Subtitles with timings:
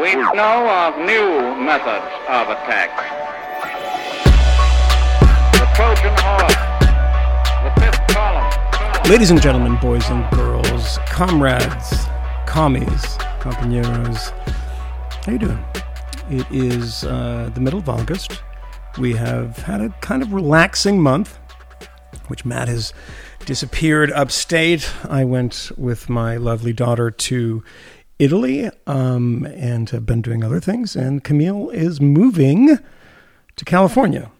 [0.00, 2.90] We know of new methods of attack.
[5.54, 6.54] The Trojan horse,
[7.64, 9.10] the fifth column.
[9.10, 12.06] Ladies and gentlemen, boys and girls, comrades,
[12.46, 13.02] commies,
[13.40, 14.30] compañeros,
[15.24, 15.64] how you doing?
[16.30, 18.40] It is uh, the middle of August.
[18.98, 21.40] We have had a kind of relaxing month,
[22.28, 22.92] which Matt has
[23.46, 24.88] disappeared upstate.
[25.08, 27.64] I went with my lovely daughter to
[28.18, 30.96] Italy um, and have been doing other things.
[30.96, 32.78] And Kmele is moving
[33.56, 34.30] to California.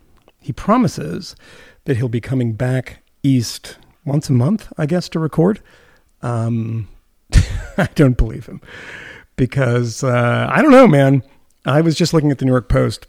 [0.40, 1.36] He promises
[1.84, 5.60] that he'll be coming back east once a month, I guess, to record.
[6.22, 6.88] Um,
[7.78, 8.60] I don't believe him
[9.36, 11.22] because uh, I don't know, man.
[11.64, 13.06] I was just looking at the New York Post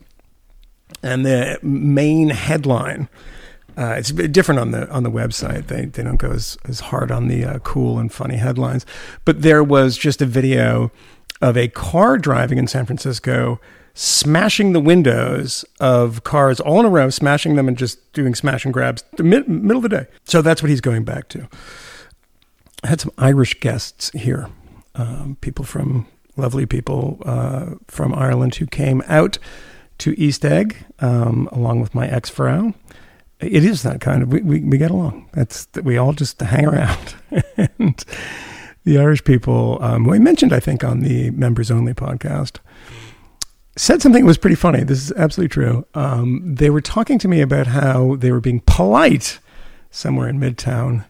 [1.02, 3.10] and the main headline.
[3.80, 5.68] Uh, it's a bit different on the on the website.
[5.68, 8.86] They they don't go as, as hard on the uh, cool and funny headlines.
[9.24, 10.92] But there was just a video
[11.42, 13.62] of a car driving in San Francisco,
[13.94, 18.66] smashing the windows of cars all in a row, smashing them and just doing smash
[18.66, 20.08] and grabs the mid, middle of the day.
[20.26, 21.48] So that's what he's going back to.
[22.84, 24.50] I had some Irish guests here,
[24.96, 26.06] um, people from
[26.36, 29.38] lovely people uh, from Ireland who came out
[30.00, 32.74] to East Egg um, along with my ex Frau.
[33.40, 35.30] It is that kind of we, we, we get along.
[35.34, 37.16] That's we all just hang around.
[37.58, 38.04] and
[38.84, 42.58] the Irish people, um, who I mentioned, I think, on the members only podcast,
[43.76, 44.84] said something that was pretty funny.
[44.84, 45.86] This is absolutely true.
[45.94, 49.40] Um, they were talking to me about how they were being polite
[49.90, 51.06] somewhere in Midtown,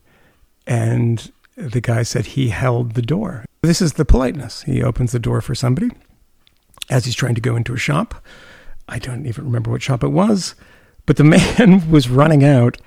[0.67, 3.45] and the guy said he held the door.
[3.64, 4.64] This is the politeness.
[4.64, 5.89] He opens the door for somebody
[6.89, 8.23] as he's trying to go into a shop.
[8.88, 10.55] I don't even remember what shop it was,
[11.09, 12.77] but the man was running out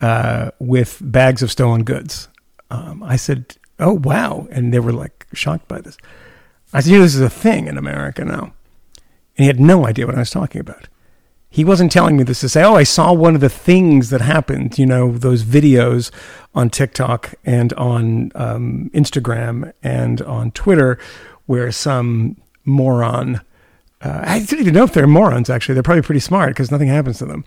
[0.00, 2.26] uh, with bags of stolen goods.
[2.72, 5.96] Um, I said, "Oh wow!" and they were like shocked by this.
[6.72, 8.52] I said, "You know, this is a thing in America now,"
[9.36, 10.88] and he had no idea what I was talking about.
[11.50, 14.22] He wasn't telling me this to say, "Oh, I saw one of the things that
[14.22, 16.10] happened." You know, those videos
[16.56, 20.98] on TikTok and on um, Instagram and on Twitter,
[21.46, 23.40] where some moron
[24.02, 25.74] uh, I don't even know if they're morons, actually.
[25.74, 27.44] They're probably pretty smart because nothing happens to them.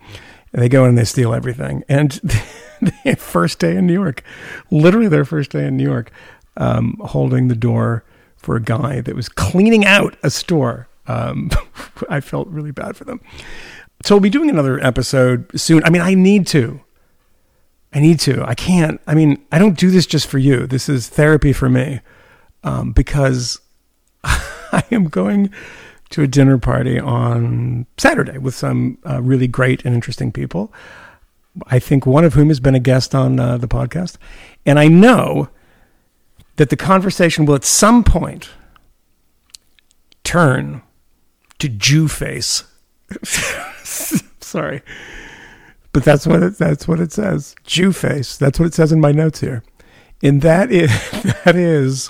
[0.53, 1.83] And they go in and they steal everything.
[1.89, 2.11] And
[3.03, 4.23] their first day in New York,
[4.71, 6.11] literally their first day in New York,
[6.57, 8.05] um, holding the door
[8.37, 10.87] for a guy that was cleaning out a store.
[11.07, 11.51] Um,
[12.09, 13.19] I felt really bad for them.
[14.05, 15.83] So we'll be doing another episode soon.
[15.83, 16.79] I mean, I need to.
[17.91, 18.43] I need to.
[18.45, 19.01] I can't.
[19.07, 20.67] I mean, I don't do this just for you.
[20.67, 22.01] This is therapy for me
[22.63, 23.59] um, because
[24.23, 25.51] I am going
[26.15, 30.73] to a dinner party on Saturday with some uh, really great and interesting people.
[31.67, 34.15] I think one of whom has been a guest on uh, the podcast.
[34.65, 35.49] And I know
[36.55, 38.49] that the conversation will at some point
[40.23, 40.83] turn
[41.59, 42.63] to Jew face.
[43.83, 44.83] Sorry.
[45.91, 47.57] But that's what it, that's what it says.
[47.65, 48.37] Jew face.
[48.37, 49.63] That's what it says in my notes here.
[50.23, 50.91] And that is
[51.43, 52.09] that is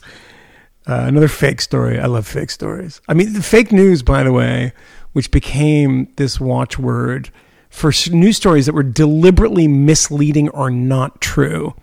[0.87, 1.99] uh, another fake story.
[1.99, 3.01] I love fake stories.
[3.07, 4.73] I mean, the fake news, by the way,
[5.13, 7.29] which became this watchword
[7.69, 11.73] for news stories that were deliberately misleading or not true.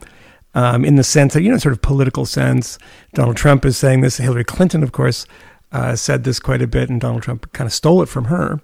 [0.55, 2.79] Um, in the sense that, you know, sort of political sense.
[3.15, 4.19] Donald Trump is saying this.
[4.19, 5.25] Hillary Clinton, of course,
[5.73, 8.61] uh, said this quite a bit, and Donald Trump kind of stole it from her.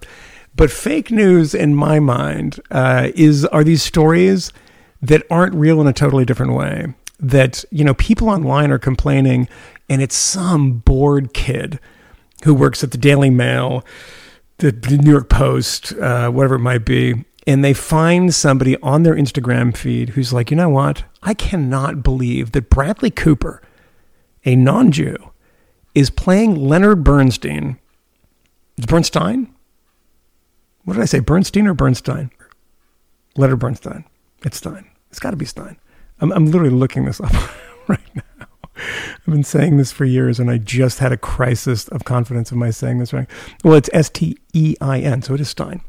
[0.54, 4.52] But fake news, in my mind, uh, is are these stories
[5.00, 6.92] that aren't real in a totally different way.
[7.20, 9.48] That you know, people online are complaining,
[9.88, 11.78] and it's some bored kid
[12.44, 13.84] who works at the Daily Mail,
[14.58, 19.14] the New York Post, uh, whatever it might be, and they find somebody on their
[19.14, 21.04] Instagram feed who's like, you know what?
[21.22, 23.62] I cannot believe that Bradley Cooper,
[24.44, 25.16] a non Jew,
[25.94, 27.78] is playing Leonard Bernstein.
[28.76, 29.52] Is Bernstein?
[30.84, 31.20] What did I say?
[31.20, 32.30] Bernstein or Bernstein?
[33.36, 34.04] Leonard Bernstein.
[34.44, 34.86] It's Stein.
[35.10, 35.78] It's got to be Stein.
[36.20, 37.32] I'm, I'm literally looking this up
[37.88, 38.37] right now.
[38.78, 42.52] I've been saying this for years, and I just had a crisis of confidence.
[42.52, 43.28] in my saying this right?
[43.64, 45.80] Well, it's S T E I N, so it is Stein.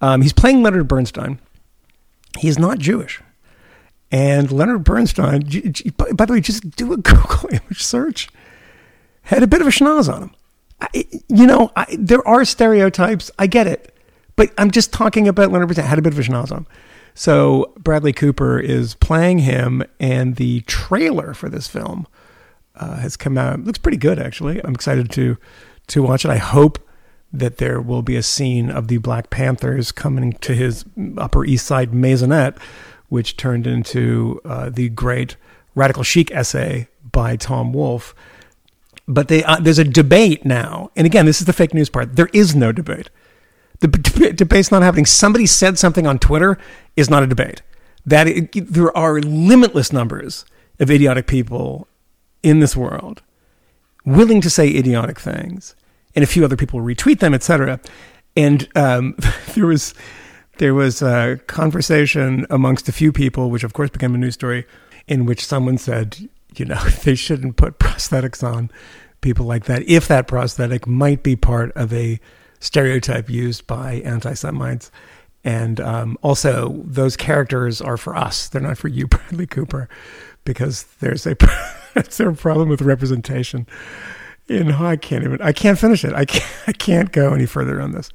[0.00, 1.38] Um, he's playing Leonard Bernstein.
[2.38, 3.20] He is not Jewish.
[4.12, 5.42] And Leonard Bernstein,
[6.16, 8.28] by the way, just do a Google image search,
[9.22, 10.30] had a bit of a schnoz on him.
[10.80, 13.30] I, you know, I, there are stereotypes.
[13.38, 13.94] I get it.
[14.36, 16.66] But I'm just talking about Leonard Bernstein, had a bit of a schnoz on him.
[17.14, 22.06] So Bradley Cooper is playing him, and the trailer for this film
[22.76, 23.58] uh, has come out.
[23.60, 24.62] It looks pretty good, actually.
[24.64, 25.36] I'm excited to
[25.88, 26.30] to watch it.
[26.30, 26.78] I hope
[27.32, 30.84] that there will be a scene of the Black Panthers coming to his
[31.16, 32.56] Upper East Side maisonette,
[33.08, 35.36] which turned into uh, the great
[35.74, 38.14] Radical Chic essay by Tom Wolfe.
[39.06, 40.90] But they, uh, there's a debate now.
[40.96, 42.16] And again, this is the fake news part.
[42.16, 43.10] There is no debate.
[43.80, 43.88] The
[44.36, 45.06] debate's not happening.
[45.06, 46.58] Somebody said something on Twitter
[46.96, 47.62] is not a debate.
[48.04, 50.44] That it, there are limitless numbers
[50.78, 51.88] of idiotic people
[52.42, 53.22] in this world
[54.04, 55.74] willing to say idiotic things,
[56.14, 57.80] and a few other people retweet them, etc.
[58.36, 59.16] And um,
[59.54, 59.94] there was
[60.58, 64.66] there was a conversation amongst a few people, which of course became a news story,
[65.06, 66.16] in which someone said,
[66.56, 68.70] you know, they shouldn't put prosthetics on
[69.20, 72.18] people like that if that prosthetic might be part of a
[72.58, 74.90] stereotype used by anti-Semites.
[75.44, 79.88] And um, also, those characters are for us; they're not for you, Bradley Cooper,
[80.44, 81.34] because there's a
[81.94, 83.66] there's a problem with representation.
[84.48, 86.12] You I can't even I can't finish it.
[86.12, 88.10] I can't I can't go any further on this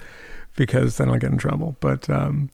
[0.56, 1.78] because then I'll get in trouble.
[1.80, 2.50] But um,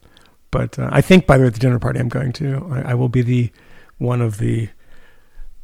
[0.51, 2.91] but uh, I think by the way, at the dinner party I'm going to, I,
[2.91, 3.51] I will be the
[3.97, 4.69] one of the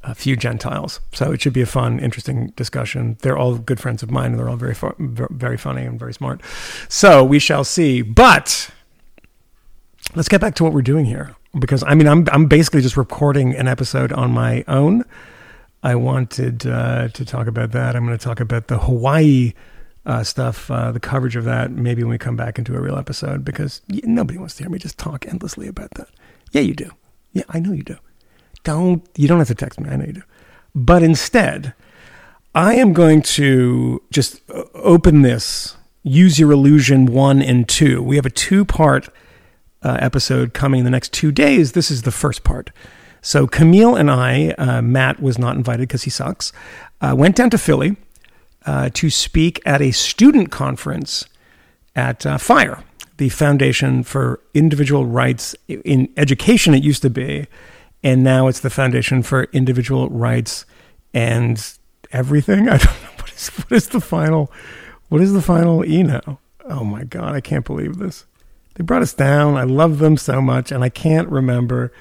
[0.04, 1.01] a few Gentiles.
[1.12, 3.18] So it should be a fun, interesting discussion.
[3.21, 6.42] They're all good friends of mine, and they're all very, very funny and very smart.
[6.88, 8.01] So we shall see.
[8.01, 8.69] But
[10.15, 12.98] let's get back to what we're doing here, because I mean, I'm I'm basically just
[12.98, 15.03] recording an episode on my own.
[15.88, 17.95] I wanted uh, to talk about that.
[17.95, 19.54] I'm going to talk about the Hawaii
[20.06, 22.98] uh, stuff, uh, the coverage of that, maybe when we come back into a real
[22.98, 26.10] episode, because nobody wants to hear me just talk endlessly about that.
[26.51, 26.92] Yeah, you do.
[27.34, 27.98] Yeah, I know you do
[28.68, 29.89] don't you don't have to text me.
[29.89, 30.24] I know you do.
[30.75, 31.74] But instead,
[32.54, 35.78] I am going to just uh, open this.
[36.04, 38.04] Use your illusion one and two.
[38.04, 39.07] We have a two part
[39.84, 41.72] uh, episode coming in the next two days.
[41.72, 42.72] This is the first part.
[43.21, 46.53] So Kmele and I, uh, Matt was not invited because he sucks,
[47.01, 47.97] uh, went down to Philly
[48.65, 51.25] uh, to speak at a student conference
[51.95, 52.83] at uh, FIRE,
[53.17, 56.73] the Foundation for Individual Rights in Education.
[56.73, 57.47] It used to be
[58.03, 60.65] and now it's the Foundation for Individual Rights
[61.13, 61.61] and
[62.11, 62.69] everything.
[62.69, 64.51] I don't know what is what is the final
[65.09, 66.39] what is the final E now?
[66.65, 68.25] Oh my god, I can't believe this.
[68.75, 69.55] They brought us down.
[69.55, 71.91] I love them so much, and I can't remember.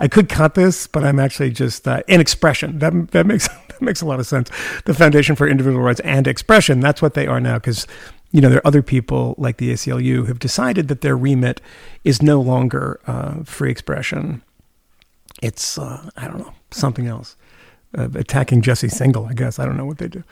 [0.00, 2.78] I could cut this, but I'm actually just uh, in expression.
[2.78, 4.50] That that makes that makes a lot of sense.
[4.84, 6.80] The Foundation for Individual Rights and Expression.
[6.80, 7.86] That's what they are now, because
[8.32, 11.60] you know there are other people like the ACLU who have decided that their remit
[12.02, 14.42] is no longer uh, free expression
[15.42, 17.36] it's uh, I don't know something else.
[17.96, 19.58] Uh, attacking Jesse Singal, I guess.
[19.58, 20.24] I don't know what they do.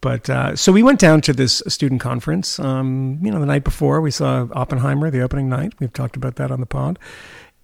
[0.00, 2.58] But uh, so we went down to this student conference.
[2.58, 5.74] Um, you know, the night before we saw Oppenheimer, the opening night.
[5.78, 6.98] We've talked about that on the pod.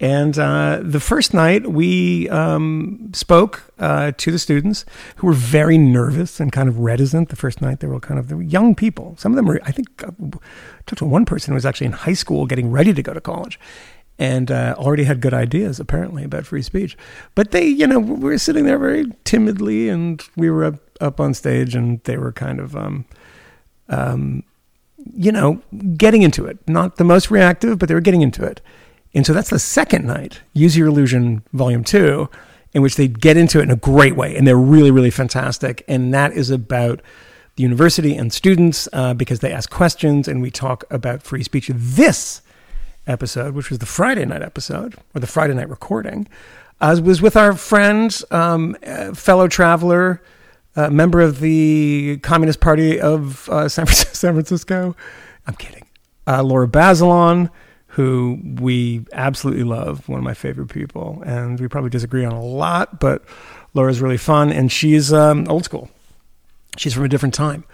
[0.00, 4.87] And uh, the first night, we um, spoke uh, to the students
[5.17, 7.29] who were very nervous and kind of reticent.
[7.29, 9.14] The first night, they were kind of they were young people.
[9.19, 10.11] Some of them were, I think, uh,
[10.87, 13.20] talked to one person who was actually in high school getting ready to go to
[13.20, 13.61] college
[14.19, 16.97] and uh, already had good ideas apparently about free speech.
[17.35, 21.20] But they, you know, we were sitting there very timidly, and we were up, up
[21.20, 23.06] on stage, and they were kind of, um,
[23.88, 24.44] um,
[25.14, 25.62] you know,
[25.97, 26.58] getting into it.
[26.67, 28.61] Not the most reactive, but they were getting into it.
[29.14, 32.28] And so that's the second night, Use Your Illusion Volume Two,
[32.72, 35.84] in which they get into it in a great way, and they're really, really fantastic.
[35.88, 37.00] And that is about
[37.56, 41.70] the university and students uh, because they ask questions, and we talk about free speech.
[41.74, 42.42] This
[43.06, 46.28] episode, which was the Friday night episode or the Friday night recording,
[46.80, 50.22] I was with our friend, um, uh, fellow traveler,
[50.76, 54.96] uh, member of the Communist Party of uh, San, Francisco.
[55.46, 55.87] I'm kidding.
[56.26, 57.50] Uh, Lara Bazelon,
[57.90, 62.42] who we absolutely love, one of my favorite people, and we probably disagree on a
[62.42, 63.25] lot, but
[63.75, 65.90] Lara's really fun, and she's um, old school.
[66.76, 67.64] She's from a different time.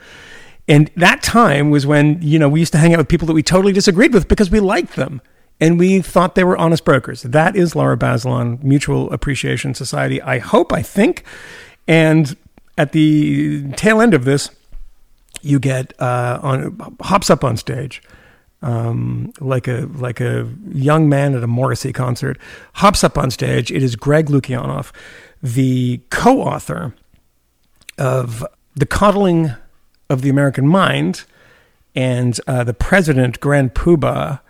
[0.68, 3.34] And that time was when, you know, we used to hang out with people that
[3.34, 5.20] we totally disagreed with because we liked them
[5.60, 7.22] and we thought they were honest brokers.
[7.22, 10.20] That is Lara Bazelon, Mutual Appreciation Society.
[10.22, 11.24] I hope, I think.
[11.86, 12.36] And
[12.76, 14.50] at the tail end of this,
[15.40, 18.02] you get uh, on hops up on stage
[18.62, 22.38] um, like a like a young man at a Morrissey concert.
[22.74, 23.70] Hops up on stage.
[23.70, 24.92] It is Greg Lukianoff,
[25.42, 26.94] the co-author
[27.98, 28.44] of
[28.74, 29.52] the coddling
[30.08, 31.24] of the American mind,
[31.94, 34.40] and uh, the president, Grand Poobah,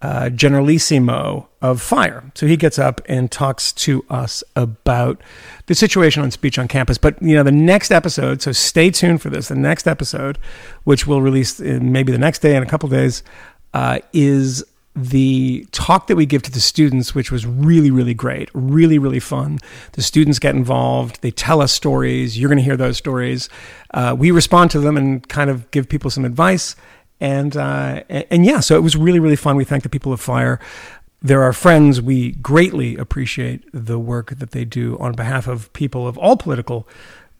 [0.00, 2.30] uh, Generalissimo of Fire.
[2.34, 5.20] So he gets up and talks to us about
[5.66, 6.98] the situation on speech on campus.
[6.98, 8.40] But you know, the next episode.
[8.40, 9.48] So stay tuned for this.
[9.48, 10.38] The next episode,
[10.84, 13.22] which we'll release in maybe the next day in a couple days,
[13.74, 14.64] uh, is
[14.94, 19.20] the talk that we give to the students, which was really, really great, really, really
[19.20, 19.58] fun.
[19.92, 22.38] The students get involved, they tell us stories.
[22.38, 23.48] You're going to hear those stories.
[23.94, 26.74] Uh, we respond to them and kind of give people some advice.
[27.20, 29.56] And, uh, and, yeah, so it was really, really fun.
[29.56, 30.60] We thank the people of Fire.
[31.20, 32.00] They're our friends.
[32.00, 36.88] We greatly appreciate the work that they do on behalf of people of all political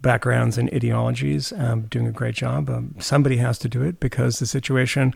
[0.00, 2.70] backgrounds and ideologies, um, doing a great job.
[2.70, 5.14] Um, somebody has to do it because the situation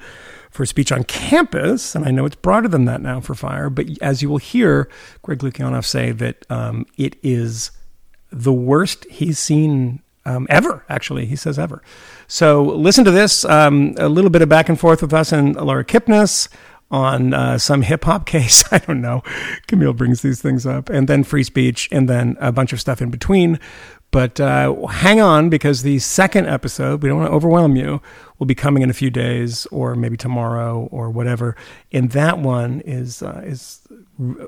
[0.50, 3.86] for speech on campus, and I know it's broader than that now for Fire, but
[4.00, 4.88] as you will hear
[5.22, 7.70] Greg Lukianoff say that um, it is
[8.30, 11.26] the worst he's seen um, ever, actually.
[11.26, 11.82] He says ever.
[12.26, 15.56] So listen to this um, a little bit of back and forth with us and
[15.56, 16.48] Laura Kipnis
[16.90, 18.64] on uh, some hip hop case.
[18.70, 19.22] I don't know.
[19.66, 23.00] Kmele brings these things up, and then free speech, and then a bunch of stuff
[23.00, 23.58] in between.
[24.10, 28.02] But uh, hang on because the second episode, we don't want to overwhelm you,
[28.38, 31.56] will be coming in a few days or maybe tomorrow or whatever.
[31.92, 33.80] And that one is uh, is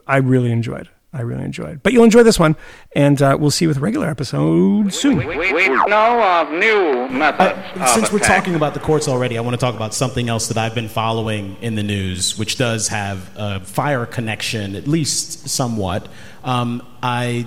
[0.07, 0.91] I really enjoyed.
[1.15, 1.81] I really enjoyed.
[1.83, 2.57] But you'll enjoy this one,
[2.97, 5.17] and uh, we'll see you with a regular episode soon.
[5.17, 7.81] We, we, we know of new methods.
[7.81, 10.49] Uh, since we're talking about the courts already, I want to talk about something else
[10.49, 15.49] that I've been following in the news, which does have a fire connection, at least
[15.49, 16.09] somewhat.
[16.43, 17.47] Um, I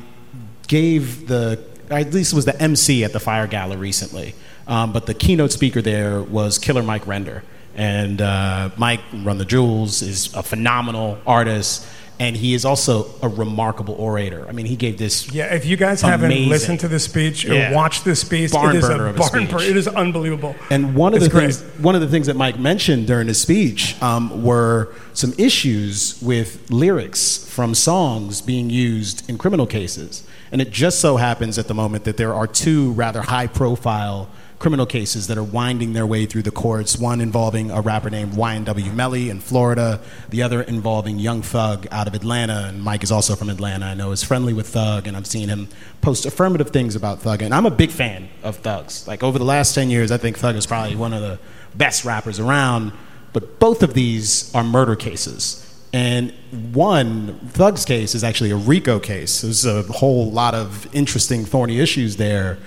[0.68, 4.34] gave the, at least was the MC at the Fire Gala recently,
[4.68, 7.44] um, but the keynote speaker there was Killer Mike Render.
[7.76, 11.86] And uh, Mike, Run the Jewels, is a phenomenal artist
[12.20, 14.48] and he is also a remarkable orator.
[14.48, 15.32] I mean, he gave this.
[15.32, 18.52] Yeah, if you guys amazing, haven't listened to this speech or yeah, watched this speech,
[18.52, 19.64] barn it is burner a barn burner.
[19.64, 20.56] It is unbelievable.
[20.70, 21.54] And one of it's the great.
[21.54, 26.22] things, one of the things that Mike mentioned during his speech um, were some issues
[26.22, 30.24] with lyrics from songs being used in criminal cases.
[30.52, 34.86] And it just so happens at the moment that there are two rather high-profile criminal
[34.86, 36.98] cases that are winding their way through the courts.
[36.98, 42.08] One involving a rapper named YNW Melly in Florida, the other involving Young Thug out
[42.08, 42.66] of Atlanta.
[42.68, 43.86] And Mike is also from Atlanta.
[43.86, 45.68] I know is friendly with Thug, and I've seen him
[46.02, 47.42] post affirmative things about Thug.
[47.42, 49.08] And I'm a big fan of Thug's.
[49.08, 51.40] Like over the last 10 years, I think Thug is probably one of the
[51.76, 52.94] best rappers around.
[53.34, 55.64] But both of these are murder cases.
[55.94, 56.34] And
[56.74, 59.42] one, Thug's case is actually a RICO case.
[59.42, 62.58] There's a whole lot of interesting, thorny issues there.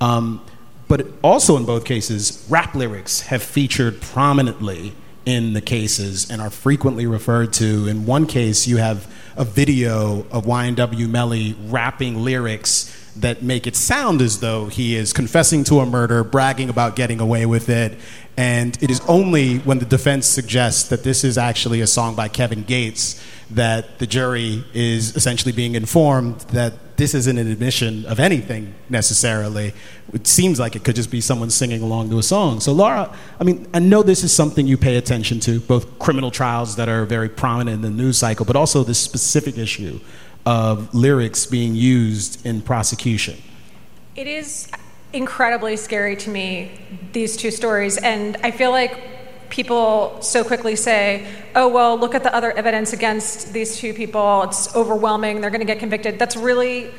[0.00, 0.44] Um,
[0.90, 4.92] but also, in both cases, rap lyrics have featured prominently
[5.24, 7.86] in the cases and are frequently referred to.
[7.86, 13.76] In one case, you have a video of YNW Melly rapping lyrics that make it
[13.76, 17.96] sound as though he is confessing to a murder, bragging about getting away with it.
[18.36, 22.26] And it is only when the defense suggests that this is actually a song by
[22.26, 28.20] Kevin Gates that the jury is essentially being informed that this isn't an admission of
[28.20, 29.72] anything necessarily.
[30.12, 32.60] It seems like it could just be someone singing along to a song.
[32.60, 36.30] So, Lara, I mean, I know this is something you pay attention to, both criminal
[36.30, 39.98] trials that are very prominent in the news cycle, but also this specific issue
[40.44, 43.38] of lyrics being used in prosecution.
[44.14, 44.68] It is
[45.14, 46.70] incredibly scary to me,
[47.12, 49.19] these two stories, and I feel like
[49.50, 54.44] people so quickly say, oh, well, look at the other evidence against these two people.
[54.44, 55.40] It's overwhelming.
[55.40, 56.18] They're going to get convicted.
[56.18, 56.90] That's really,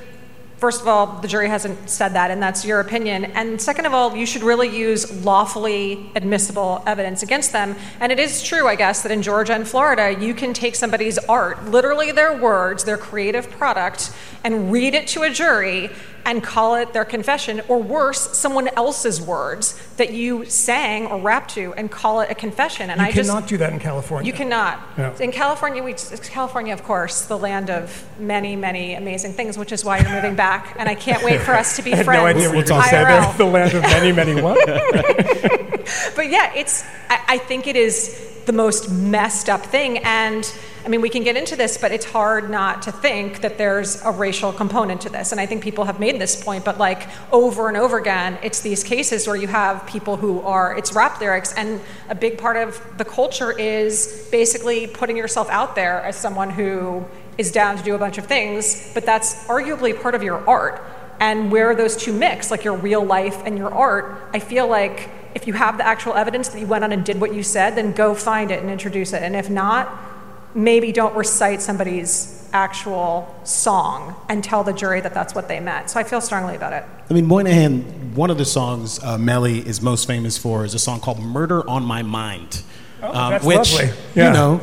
[0.58, 3.26] first of all, the jury hasn't said that, and that's your opinion.
[3.26, 7.76] And second of all, you should really use lawfully admissible evidence against them.
[8.00, 11.18] And it is true, I guess, that in Georgia and Florida, you can take somebody's
[11.18, 15.90] art, literally their words, their creative product, and read it to a jury
[16.26, 21.52] and call it their confession, or worse, someone else's words that you sang or rapped
[21.52, 22.90] to and call it a confession.
[22.90, 24.32] And you I cannot do that in California.
[24.32, 24.80] You cannot.
[25.20, 29.84] In California, we, California, of course, the land of many, many amazing things, which is
[29.84, 30.76] why you're moving back.
[30.78, 32.22] And I can't wait for us to be I had friends.
[32.22, 33.34] No idea what you said there.
[33.38, 34.66] The land of many, many what?
[36.16, 36.84] but yeah, it's.
[37.10, 40.52] I, I think it is the most messed up thing and
[40.84, 44.02] I mean, we can get into this, but it's hard not to think that there's
[44.04, 45.32] a racial component to this.
[45.32, 48.62] And I think people have made this point, but like over and over again, it's
[48.62, 52.58] these cases where you have people who are, it's rap lyrics, and a big part
[52.58, 57.06] of the culture is basically putting yourself out there as someone who
[57.38, 60.82] is down to do a bunch of things, but that's arguably part of your art.
[61.20, 65.12] And where those two mix, like your real life and your art, I feel like
[65.36, 67.76] if you have the actual evidence that you went on and did what you said,
[67.76, 69.22] then go find it and introduce it.
[69.22, 70.11] And if not,
[70.54, 75.90] maybe don't recite somebody's actual song and tell the jury that that's what they meant.
[75.90, 76.84] So I feel strongly about it.
[77.10, 80.80] I mean, Moynihan, one of the songs uh, Melly is most famous for is a
[80.80, 82.64] song called Murder on My Mind.
[83.02, 83.90] Oh, um, that's which, lovely.
[84.16, 84.28] Yeah.
[84.28, 84.62] you know,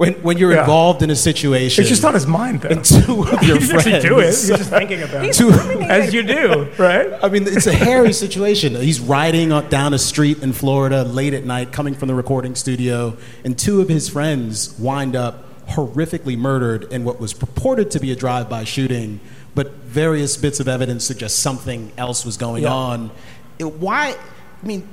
[0.00, 0.60] when, when you're yeah.
[0.60, 1.82] involved in a situation.
[1.82, 2.70] It's just on his mind, though.
[2.70, 4.02] And two of your friends.
[4.02, 4.34] do it.
[4.48, 5.34] You're just thinking about it.
[5.34, 7.12] Two, as you do, right?
[7.22, 8.74] I mean, it's a hairy situation.
[8.76, 13.14] He's riding down a street in Florida late at night, coming from the recording studio,
[13.44, 18.10] and two of his friends wind up horrifically murdered in what was purported to be
[18.10, 19.20] a drive-by shooting,
[19.54, 22.72] but various bits of evidence suggest something else was going yeah.
[22.72, 23.10] on.
[23.58, 24.16] It, why?
[24.62, 24.88] I mean,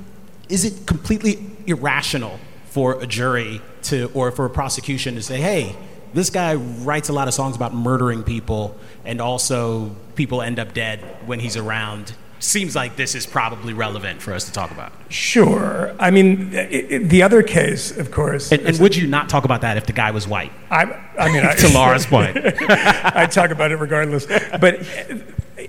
[0.50, 5.76] is it completely irrational for a jury to, or for a prosecution to say, hey,
[6.14, 10.72] this guy writes a lot of songs about murdering people, and also people end up
[10.72, 12.14] dead when he's around.
[12.40, 14.92] seems like this is probably relevant for us to talk about.
[15.08, 15.94] Sure.
[15.98, 18.52] I mean, i i the other case, of course.
[18.52, 20.52] And, and would you not talk about that if the guy was white?
[20.70, 20.84] I,
[21.18, 22.38] I mean, I, to Lara's point.
[22.68, 24.26] I talk about it regardless.
[24.26, 24.80] But,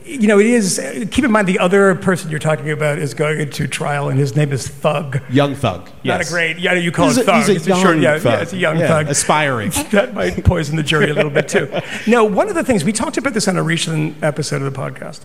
[0.06, 0.80] you know, it is,
[1.12, 4.36] keep in mind the other person you're talking about is going into trial, and his
[4.36, 5.22] name is Thug.
[5.30, 5.86] Young thug.
[5.86, 6.30] Not yes.
[6.30, 7.38] a great, yeah, you call He's it a- Thug.
[7.38, 8.34] he's a It's young short, yeah, thug.
[8.34, 9.08] yeah, it's a young Yeah, thug.
[9.08, 9.70] aspiring.
[9.92, 11.70] that might poison the jury a little bit too.
[12.08, 14.80] No, one of the things, we talked about this on a recent episode of the
[14.80, 15.22] podcast.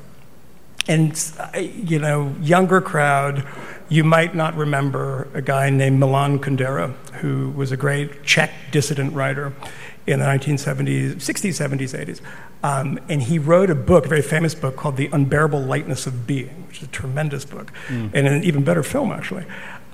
[0.87, 3.47] And, uh, you know, younger crowd,
[3.89, 9.15] you might not remember a guy named Milan Kundera, who was a great Czech dissident
[9.15, 9.53] writer
[10.07, 12.21] in the 1970s, 60s, 70s, 80s.
[12.63, 16.27] Um, and he wrote a book, a very famous book called The Unbearable Lightness of
[16.27, 19.45] Being, which is a tremendous book, and an even better film, actually.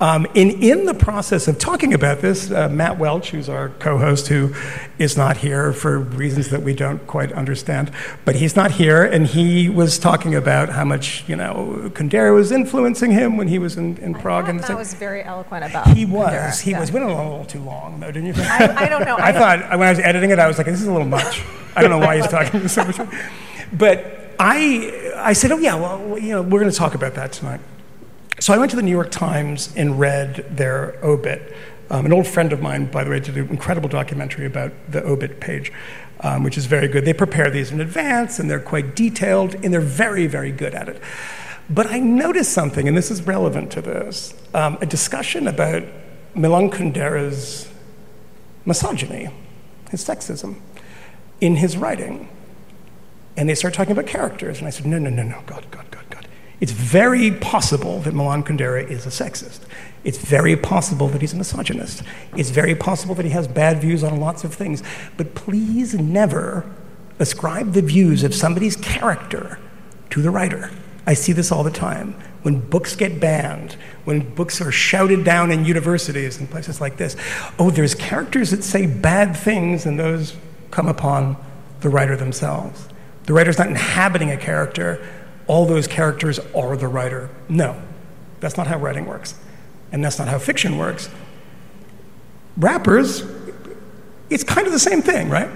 [0.01, 3.99] Um, and in the process of talking about this, uh, Matt Welch, who's our co
[3.99, 4.55] host, who
[4.99, 7.91] is not here for reasons that we don't quite understand,
[8.25, 12.51] but he's not here, and he was talking about how much, you know, Kundera was
[12.51, 14.49] influencing him when he was in, in Prague.
[14.49, 16.31] And Matt was very eloquent about he was.
[16.31, 16.81] Kundera, He yeah.
[16.81, 16.91] was.
[16.91, 18.51] Went a little too long, though, didn't you think?
[18.51, 19.17] I, I don't know.
[19.19, 21.45] I thought when I was editing it, I was like, "This is a little much."
[21.77, 22.99] I don't know why he's talking so much,
[23.73, 27.33] but I, I said, "Oh yeah, well, you know, we're going to talk about that
[27.33, 27.61] tonight."
[28.41, 31.55] So I went to the New York Times and read their obit.
[31.91, 35.05] Um, an old friend of mine, by the way, did an incredible documentary about the
[35.05, 35.71] obit page,
[36.21, 37.05] um, which is very good.
[37.05, 40.89] They prepare these in advance, and they're quite detailed, and they're very, very good at
[40.89, 41.03] it.
[41.69, 45.83] But I noticed something, and this is relevant to this um, a discussion about
[46.35, 47.69] Milan Kundera's
[48.65, 49.29] misogyny,
[49.91, 50.61] his sexism,
[51.43, 52.31] in his writing.
[53.37, 54.59] And they start talking about characters.
[54.59, 56.00] And I said, no, no, no, no, God, God, God.
[56.61, 59.61] It's very possible that Milan Kundera is a sexist.
[60.05, 62.03] It's very possible that he's a misogynist.
[62.37, 64.83] It's very possible that he has bad views on lots of things.
[65.17, 66.71] But please never
[67.19, 69.59] ascribe the views of somebody's character
[70.11, 70.71] to the writer.
[71.07, 72.15] I see this all the time.
[72.43, 73.73] When books get banned,
[74.05, 77.17] when books are shouted down in universities and places like this,
[77.59, 80.37] oh, there's characters that say bad things, and those
[80.71, 81.37] come upon
[81.81, 82.89] the writer themselves.
[83.25, 85.07] The writer's not inhabiting a character,
[85.51, 87.29] all those characters are the writer.
[87.49, 87.83] No,
[88.39, 89.35] that's not how writing works.
[89.91, 91.11] And that's not how fiction works.
[92.57, 93.25] Rappers,
[94.31, 95.51] it's kind of the same thing, right?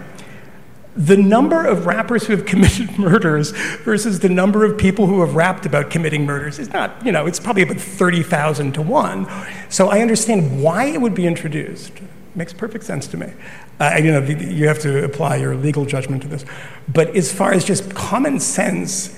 [0.96, 3.52] The number of rappers who have committed murders
[3.85, 7.26] versus the number of people who have rapped about committing murders is not, you know,
[7.26, 9.28] it's probably about 30,000 to 1.
[9.68, 11.92] So I understand why it would be introduced.
[12.35, 13.33] Makes perfect sense to me.
[13.78, 16.44] Uh, you know, you have to apply your legal judgment to this.
[16.92, 19.16] But as far as just common sense,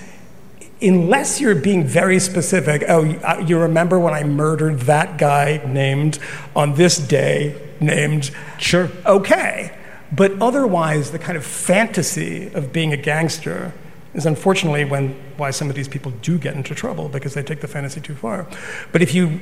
[0.83, 6.19] unless you're being very specific, oh, you- uh, remember when I murdered that guy named
[6.55, 8.31] on this day, named.
[8.59, 8.91] Sure.
[9.05, 9.77] Okay.
[10.13, 13.73] But otherwise, the kind of fantasy of being a gangster
[14.15, 17.61] is unfortunately when, why some of these people do get into trouble because they take
[17.61, 18.47] the fantasy too far.
[18.93, 19.41] But if you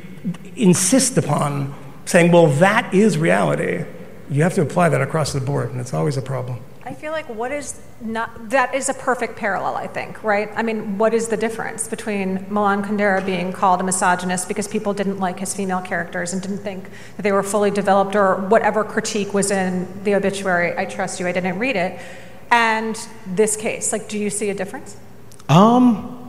[0.57, 1.75] insist upon
[2.07, 3.85] saying, well, that is reality,
[4.31, 6.61] you have to apply that across the board, and it's always a problem.
[6.87, 9.75] I feel like what is not that is a perfect parallel.
[9.75, 10.51] I think, right?
[10.55, 14.93] I mean, what is the difference between Milan Kundera being called a misogynist because people
[14.93, 16.85] didn't like his female characters and didn't think
[17.17, 20.77] that they were fully developed, or whatever critique was in the obituary?
[20.77, 21.27] I trust you.
[21.27, 21.99] I didn't read it.
[22.51, 24.99] And this case, like, do you see a difference?
[25.49, 26.21] Um.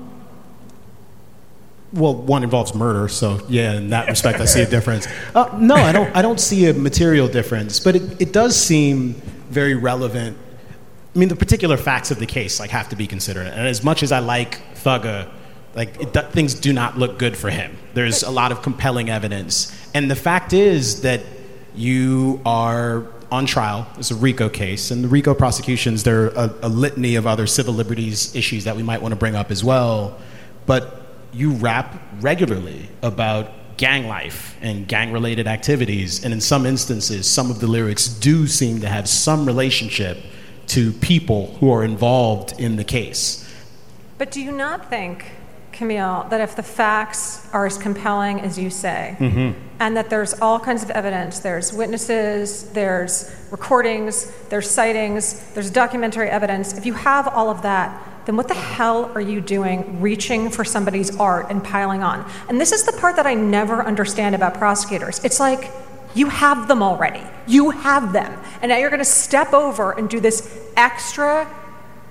[1.91, 5.07] Well, one involves murder, so yeah, in that respect, I see a difference.
[5.33, 6.15] Uh, no, I don't.
[6.15, 9.13] I don't see a material difference, but it, it does seem
[9.49, 10.37] very relevant.
[11.15, 13.83] I mean, the particular facts of the case like have to be considered, and as
[13.83, 15.29] much as I like Thugga,
[15.73, 17.77] like it, things do not look good for him.
[17.93, 21.21] There's a lot of compelling evidence, and the fact is that
[21.73, 23.87] you are on trial.
[23.97, 27.47] It's a RICO case, and the RICO prosecutions there are a, a litany of other
[27.47, 30.19] civil liberties issues that we might want to bring up as well.
[30.65, 31.01] But
[31.31, 37.49] you rap regularly about gang life and gang related activities, and in some instances, some
[37.49, 40.17] of the lyrics do seem to have some relationship
[40.67, 43.41] to people who are involved in the case.
[44.17, 45.25] But do you not think,
[45.73, 49.59] Kmele, that if the facts are as compelling as you say, mm-hmm.
[49.79, 56.29] and that there's all kinds of evidence, there's witnesses, there's recordings, there's sightings, there's documentary
[56.29, 60.49] evidence, if you have all of that, then what the hell are you doing reaching
[60.49, 62.27] for somebody's art and piling on?
[62.49, 65.23] And this is the part that I never understand about prosecutors.
[65.23, 65.71] It's like,
[66.15, 67.21] you have them already.
[67.45, 68.39] You have them.
[68.61, 71.47] And now you're going to step over and do this extra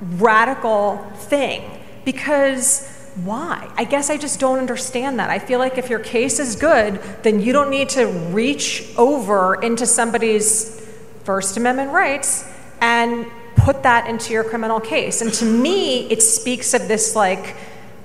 [0.01, 2.90] radical thing because
[3.25, 3.71] why?
[3.77, 5.31] I guess I just don't understand that.
[5.31, 9.55] I feel like if your case is good, then you don't need to reach over
[9.62, 10.81] into somebody's
[11.23, 12.45] First Amendment rights
[12.81, 15.23] and put that into your criminal case.
[15.23, 17.57] And to me, it speaks of this like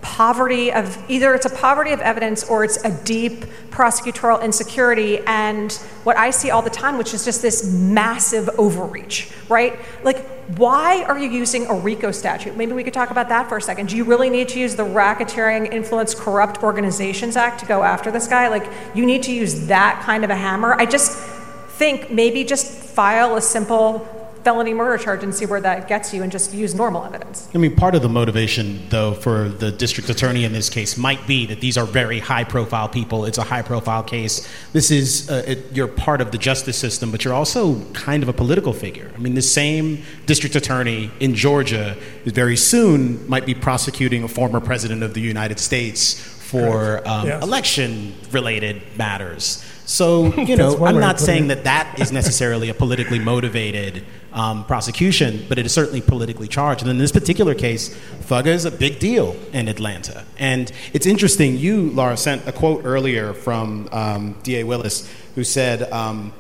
[0.02, 5.74] poverty of either it's a poverty of evidence or it's a deep prosecutorial insecurity and
[6.04, 9.80] what I see all the time, which is just this massive overreach, right?
[10.04, 10.26] Like,
[10.58, 12.58] why are you using a RICO statute?
[12.58, 13.90] Maybe we could talk about that for a second.
[13.90, 18.10] Do you really need to use the Racketeering Influence Corrupt Organizations Act to go after
[18.10, 18.48] this guy?
[18.48, 20.74] Like, you need to use that kind of a hammer?
[20.74, 25.88] I just think maybe just file a simple felony murder charge and see where that
[25.88, 27.49] gets you and just use normal evidence.
[27.54, 31.25] I mean, part of the motivation, though, for the district attorney in this case might
[31.28, 33.25] be that these are very high profile people.
[33.25, 34.47] It's a high profile case.
[34.73, 38.30] This is, uh, it, you're part of the justice system, but you're also kind of
[38.30, 39.12] a political figure.
[39.15, 44.60] I mean, the same district attorney in Georgia very soon might be prosecuting a former
[44.60, 47.43] president of the United States for um, Yes.
[47.43, 49.63] election related matters.
[49.89, 55.43] So, you know, I'm not saying that that is necessarily a politically motivated um, prosecution,
[55.49, 56.82] but it is certainly politically charged.
[56.82, 57.89] And in this particular case,
[58.21, 60.25] Thugga is a big deal in Atlanta.
[60.38, 64.63] And it's interesting, you, Lara, sent a quote earlier from um, D.A.
[64.63, 66.34] Willis, who said, um,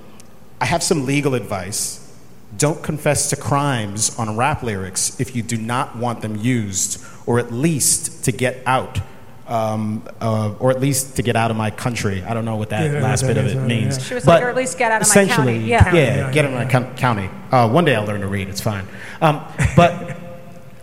[0.61, 2.05] I have some legal advice.
[2.55, 7.39] Don't confess to crimes on rap lyrics if you do not want them used, or
[7.39, 8.99] at least to get out.
[9.49, 12.23] Um, uh, or at least to get out of my country.
[12.23, 13.97] I don't know what that Yeah, last that bit of it uh, means.
[13.97, 14.03] yeah.
[14.03, 15.67] She was But like, or at least get out of my essentially, county.
[15.67, 15.93] Yeah.
[15.95, 17.29] yeah, Yeah, get yeah, out of my coun- county.
[17.51, 18.47] Uh, one day I'll learn to read.
[18.47, 18.85] It's fine.
[19.21, 19.41] Um,
[19.75, 20.15] but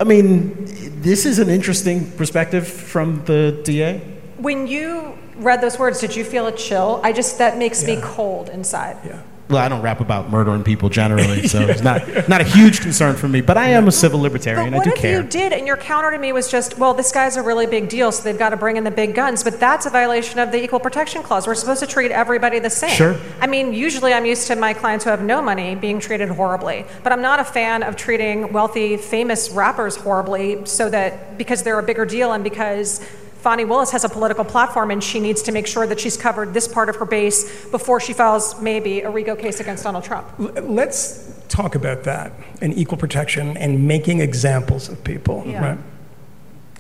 [0.01, 0.67] I mean,
[1.01, 4.01] this is an interesting perspective from the DA.
[4.39, 7.01] When you read those words, did you feel a chill?
[7.05, 8.97] I just, that makes me cold inside.
[9.07, 9.23] Yeah.
[9.49, 13.15] Well, I don't rap about murdering people generally, so it's not not a huge concern
[13.15, 13.41] for me.
[13.41, 14.73] But I am a civil libertarian.
[14.73, 15.23] But what I do if care.
[15.23, 17.89] you did and your counter to me was just, well, this guy's a really big
[17.89, 20.51] deal, so they've got to bring in the big guns, but that's a violation of
[20.51, 21.47] the Equal Protection Clause.
[21.47, 22.91] We're supposed to treat everybody the same.
[22.91, 23.17] Sure.
[23.41, 26.85] I mean, usually I'm used to my clients who have no money being treated horribly,
[27.05, 31.79] but I'm not a fan of treating wealthy, famous rappers horribly so that because they're
[31.79, 33.01] a bigger deal and because
[33.47, 36.53] Fani Willis has a political platform and she needs to make sure that she's covered
[36.53, 40.27] this part of her base before she files maybe a RICO case against Donald Trump.
[40.37, 45.45] Let's talk about that and equal protection and making examples of people.
[45.47, 45.65] Yeah.
[45.65, 45.79] Right?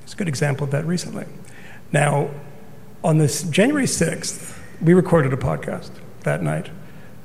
[0.02, 1.26] It's a good example of that recently.
[1.92, 2.30] Now,
[3.04, 5.90] on this January 6th, we recorded a podcast
[6.24, 6.68] that night.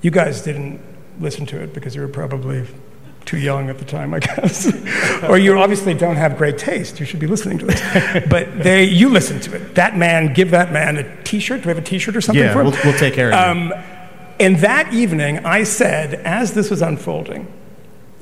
[0.03, 0.79] You guys didn't
[1.19, 2.67] listen to it because you were probably
[3.25, 4.71] too young at the time, I guess.
[5.29, 6.99] or you obviously don't have great taste.
[6.99, 8.23] You should be listening to this.
[8.29, 9.75] but they, you listen to it.
[9.75, 11.61] That man, give that man a T-shirt.
[11.61, 12.67] Do we have a T-shirt or something Yeah, for him?
[12.71, 13.33] we'll- we'll take care of.
[13.35, 13.73] Um,
[14.39, 17.45] and that evening, I said, as this was unfolding,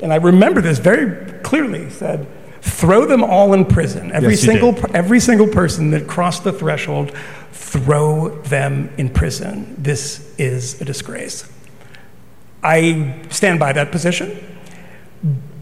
[0.01, 2.27] and I remember this very clearly, said,
[2.61, 4.11] throw them all in prison.
[4.11, 7.15] Every Yes, single, every single person that crossed the threshold,
[7.53, 9.75] throw them in prison.
[9.77, 11.49] This is a disgrace.
[12.61, 14.37] I stand by that position.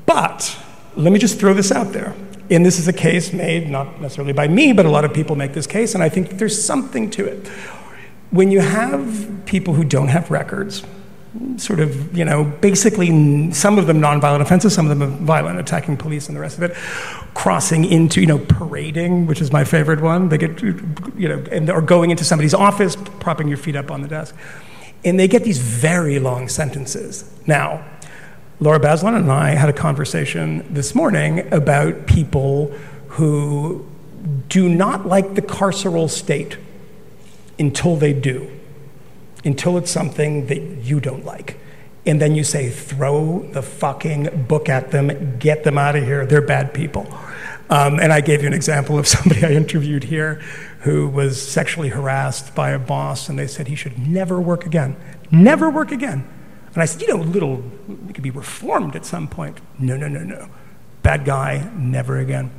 [0.07, 0.57] But
[0.95, 2.15] let me just throw this out there.
[2.49, 5.35] And this is a case made not necessarily by me, but a lot of people
[5.35, 7.47] make this case, and I think there's something to it.
[8.31, 10.83] When you have people who don't have records,
[11.57, 15.97] sort of, you know, basically some of them nonviolent offenses, some of them violent, attacking
[15.97, 16.73] police and the rest of it,
[17.33, 20.29] crossing into, you know, parading, which is my favorite one.
[20.29, 24.01] They get, you know, and, or going into somebody's office, propping your feet up on
[24.01, 24.35] the desk.
[25.03, 27.29] And they get these very long sentences.
[27.45, 27.85] Now,
[28.59, 32.73] Lara Bazelon and I had a conversation this morning about people
[33.09, 33.87] who
[34.49, 36.57] do not like the carceral state
[37.59, 38.51] until they do,
[39.45, 41.59] until it's something that you don't like.
[42.07, 46.25] And then you say, throw the fucking book at them, get them out of here,
[46.25, 47.05] they're bad people.
[47.69, 50.41] Um, and I gave you an example of somebody I interviewed here
[50.79, 54.95] who was sexually harassed by a boss, and they said he should never work again.
[55.29, 56.27] Never work again.
[56.77, 57.63] And I said, you know, little,
[58.05, 59.57] he could be reformed at some point.
[59.79, 60.47] No, no, no, no.
[61.01, 62.51] Bad guy, never again.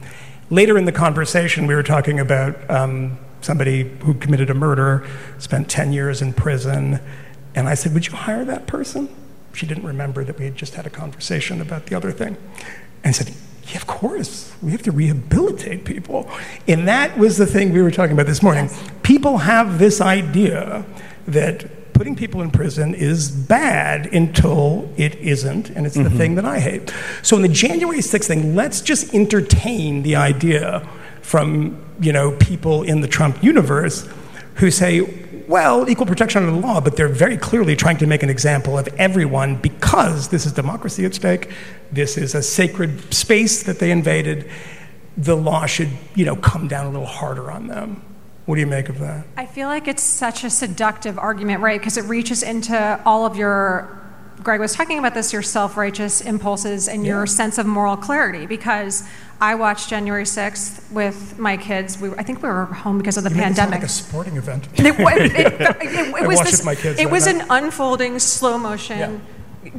[0.50, 5.06] Later in the conversation, we were talking about um, somebody who committed a murder,
[5.38, 6.98] spent 10 years in prison.
[7.54, 9.08] And I said, Would you hire that person?
[9.52, 12.36] She didn't remember that we had just had a conversation about the other thing.
[13.04, 13.32] And said,
[13.68, 14.52] Yeah, of course.
[14.60, 16.28] We have to rehabilitate people.
[16.66, 18.68] And that was the thing we were talking about this morning.
[19.04, 20.84] People have this idea
[21.28, 26.16] that putting people in prison is bad until it isn't, and it's the mm-hmm.
[26.16, 26.94] thing that I hate.
[27.22, 30.88] So in the January 6th thing, let's just entertain the idea
[31.22, 34.08] from you know people in the Trump universe
[34.54, 35.00] who say,
[35.48, 38.78] well, equal protection under the law, but they're very clearly trying to make an example
[38.78, 41.50] of everyone because this is democracy at stake.
[41.90, 44.48] This is a sacred space that they invaded.
[45.16, 48.02] The law should, you know, come down a little harder on them.
[48.48, 49.26] What do you make of that?
[49.36, 51.78] I feel like it's such a seductive argument, right?
[51.78, 54.00] Because it reaches into all of your,
[54.42, 58.46] Greg was talking about this, your self righteous impulses and your sense of moral clarity.
[58.46, 59.06] Because
[59.38, 62.00] I watched January 6th with my kids.
[62.00, 63.80] We, I think we were home because of the You make it pandemic.
[63.80, 64.66] like a sporting event.
[64.78, 69.20] It, it, it, it, was this, my kids it was an unfolding slow motion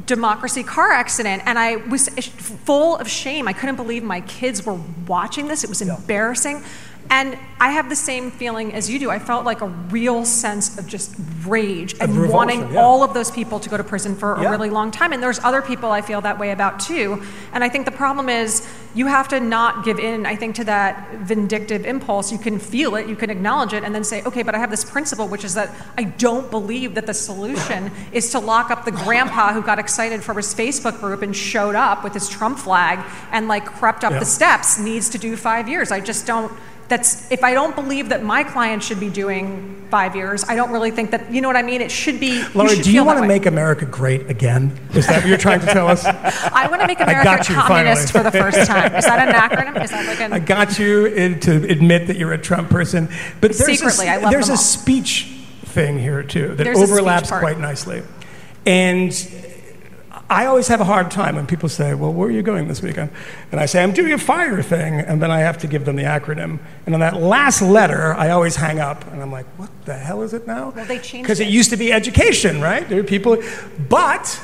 [0.05, 4.79] democracy car accident and i was full of shame i couldn't believe my kids were
[5.08, 6.63] watching this it was embarrassing
[7.12, 10.78] and i have the same feeling as you do i felt like a real sense
[10.78, 12.80] of just rage and revulsion, wanting yeah.
[12.82, 14.50] all of those people to go to prison for a Yeah.
[14.52, 17.22] really long time and there's other people i feel that way about too
[17.54, 20.63] and i think the problem is you have to not give in i think to
[20.65, 24.43] that vindictive impulse you can feel it you can acknowledge it and then say okay
[24.43, 28.30] but i have this principle which is that i don't believe that the solution is
[28.32, 32.04] to lock up the grandpa who got excited for his facebook group and showed up
[32.04, 33.00] with his trump flag
[33.32, 34.19] and like crept up Yeah.
[34.19, 36.52] the steps needs to do five years i just don't
[36.89, 40.71] that's if i don't believe that my client should be doing five years i don't
[40.71, 43.04] really think that you know what i mean it should be Lara, should do you
[43.04, 44.78] want to make America great again?
[44.93, 46.06] Is that what you're trying to tell us?
[46.06, 48.32] I want to make I America got you, communist finally.
[48.32, 48.95] for the first time.
[48.95, 49.84] Is that an acronym?
[49.84, 50.34] Is that like an?
[50.39, 53.08] I got you in, to admit that you're a Trump person,
[53.41, 54.58] but there's Secretly, a, I love there's a all.
[54.58, 58.04] speech thing here too that There's overlaps quite nicely,
[58.65, 59.12] and
[60.30, 62.82] I always have a hard time when people say, "Well, where are you going this
[62.82, 63.10] weekend?"
[63.52, 65.96] And I say, "I'm doing a fire thing," and then I have to give them
[65.96, 66.60] the acronym.
[66.86, 70.22] And on that last letter, I always hang up, and I'm like, "What the hell
[70.22, 71.54] is it now?" Well, they changed because it it.
[71.54, 72.88] used to be education, right?
[72.88, 73.38] There are people,
[73.89, 74.39] but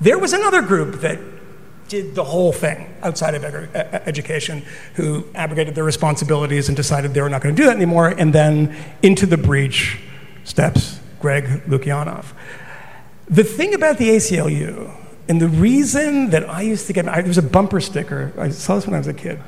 [0.00, 1.18] there was another group that
[1.88, 3.44] did the whole thing outside of
[4.06, 4.62] education
[4.94, 8.08] who abrogated their responsibilities and decided they were not going to do that anymore.
[8.08, 9.98] And then into the breach
[10.44, 12.26] steps Greg Lukianoff.
[13.28, 14.90] The thing about the ACLU,
[15.28, 18.32] and the reason that I used to get, I, there was a bumper sticker.
[18.38, 19.38] I saw this when I was a kid.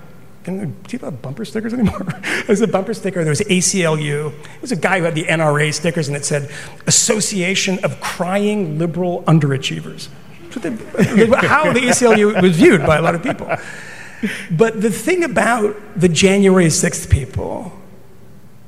[0.45, 1.99] Can, do people have bumper stickers anymore?
[2.23, 3.23] there was a bumper sticker.
[3.25, 4.33] There was ACLU.
[4.33, 6.51] It was a guy who had the NRA stickers, and it said
[6.87, 10.09] "Association of Crying Liberal Underachievers."
[10.51, 13.49] How the ACLU was viewed by a lot of people.
[14.51, 17.73] But the thing about the January 6th people,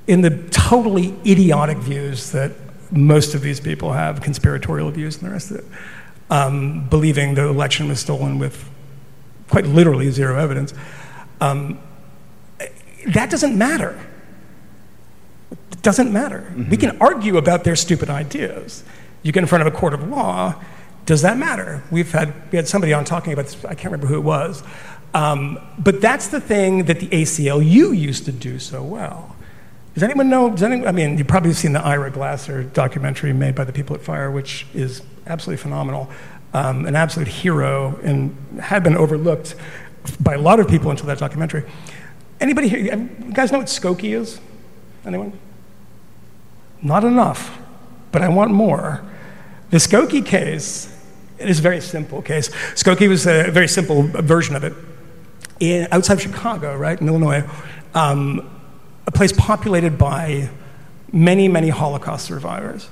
[0.07, 2.53] in the totally idiotic views that
[2.91, 5.65] most of these people have, conspiratorial views and the rest of it,
[6.33, 8.67] um, believing the election was stolen with
[9.51, 10.73] quite literally zero evidence,
[11.43, 11.79] um,
[13.09, 14.01] that doesn't matter.
[15.51, 16.51] It doesn't matter.
[16.71, 18.83] We can argue about their stupid ideas.
[19.23, 20.55] You get in front of a court of law,
[21.05, 21.83] does that matter?
[21.91, 24.63] We've had, we had somebody on talking about this, I can't remember who it was.
[25.13, 29.37] Um, but that's the thing that the ACLU used to do so well.
[29.93, 30.49] Does anyone know?
[30.49, 33.95] Does anyone, I mean, you've probably seen the Ira Glasser documentary made by the people
[33.95, 36.11] at Fire, which is absolutely phenomenal,
[36.55, 39.55] um, an absolute hero, and had been overlooked
[40.21, 41.65] by a lot of people until that documentary.
[42.41, 42.79] Anybody here?
[42.81, 44.41] You guys know what Skokie is?
[45.07, 45.39] Anyone?
[46.83, 47.59] Not enough,
[48.11, 49.05] but I want more.
[49.71, 50.93] The Skokie case
[51.43, 52.51] it is a very simple case.
[52.75, 54.75] Skokie was a very simple version of it.
[55.59, 57.45] In, outside of Chicago, right, in Illinois,
[57.95, 58.49] um,
[59.07, 60.51] a place populated by
[61.13, 62.89] many, many Holocaust survivors.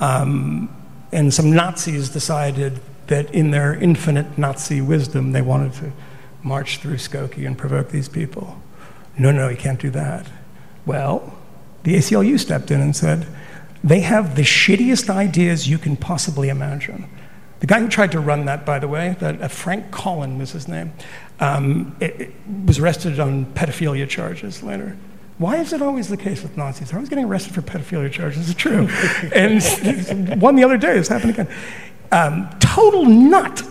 [0.00, 0.74] Um,
[1.12, 5.92] and some Nazis decided that in their infinite Nazi wisdom, they wanted to
[6.42, 8.60] march through Skokie and provoke these people.
[9.18, 10.26] No, no, you can't do that.
[10.86, 11.34] Well,
[11.82, 13.26] the ACLU stepped in and said,
[13.82, 17.08] they have the shittiest ideas you can possibly imagine.
[17.60, 20.52] The guy who tried to run that, by the way, that, uh, Frank Collin was
[20.52, 20.92] his name,
[21.40, 22.32] um, it, it
[22.64, 24.96] was arrested on pedophilia charges later.
[25.40, 26.90] Why is it always the case with Nazis?
[26.90, 28.50] They're always getting arrested for pedophilia charges.
[28.50, 28.88] It's true.
[29.34, 31.48] and one the other day, it's happened again.
[32.12, 33.62] Um, total nut.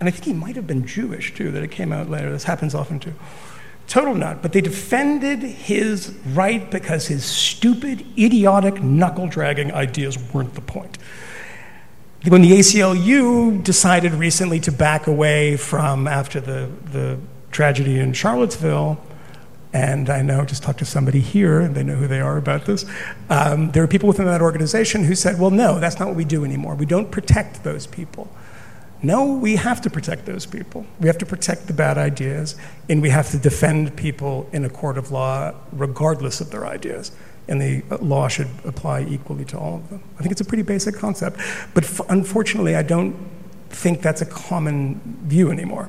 [0.00, 2.32] And I think he might have been Jewish too, that it came out later.
[2.32, 3.14] This happens often too.
[3.86, 4.42] Total nut.
[4.42, 10.98] But they defended his right because his stupid, idiotic, knuckle dragging ideas weren't the point.
[12.26, 17.20] When the ACLU decided recently to back away from after the, the
[17.52, 19.00] tragedy in Charlottesville,
[19.72, 22.64] and I know, just talked to somebody here, and they know who they are about
[22.64, 22.86] this.
[23.28, 26.24] Um, there are people within that organization who said, well, no, that's not what we
[26.24, 26.74] do anymore.
[26.74, 28.30] We don't protect those people.
[29.02, 30.84] No, we have to protect those people.
[30.98, 32.56] We have to protect the bad ideas,
[32.88, 37.12] and we have to defend people in a court of law regardless of their ideas.
[37.46, 40.02] And the law should apply equally to all of them.
[40.18, 41.40] I think it's a pretty basic concept.
[41.74, 43.16] But f- unfortunately, I don't
[43.70, 45.88] think that's a common view anymore.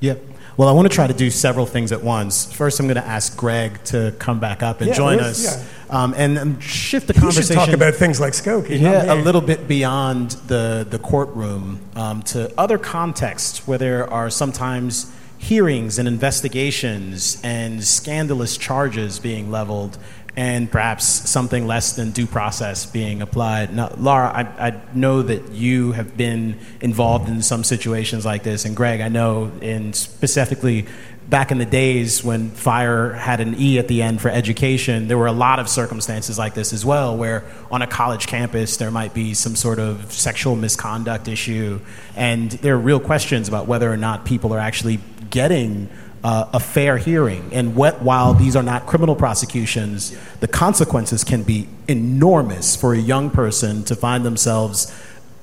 [0.00, 0.22] Yep.
[0.58, 2.52] Well, I want to try to do several things at once.
[2.52, 5.64] First, I'm going to ask Greg to come back up and Yeah, join let's- yeah.
[5.88, 7.54] um, and um, shift the He conversation.
[7.54, 8.80] talk about things like Skokie.
[8.80, 14.30] yeah, a little bit beyond the, the courtroom um, to other contexts where there are
[14.30, 19.96] sometimes hearings and investigations and scandalous charges being leveled
[20.36, 23.74] and perhaps something less than due process being applied.
[23.74, 28.64] Now, Lara, I, I know that you have been involved in some situations like this,
[28.64, 30.86] and Greg, I know in specifically
[31.28, 35.18] back in the days when fire had an E at the end for education, there
[35.18, 38.90] were a lot of circumstances like this as well, where on a college campus there
[38.90, 41.80] might be some sort of sexual misconduct issue,
[42.16, 45.88] and there are real questions about whether or not people are actually getting.
[46.24, 51.44] Uh, a fair hearing, and what, while these are not criminal prosecutions, the consequences can
[51.44, 54.92] be enormous for a young person to find themselves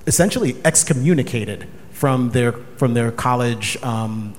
[0.05, 4.33] essentially excommunicated from their from their college um,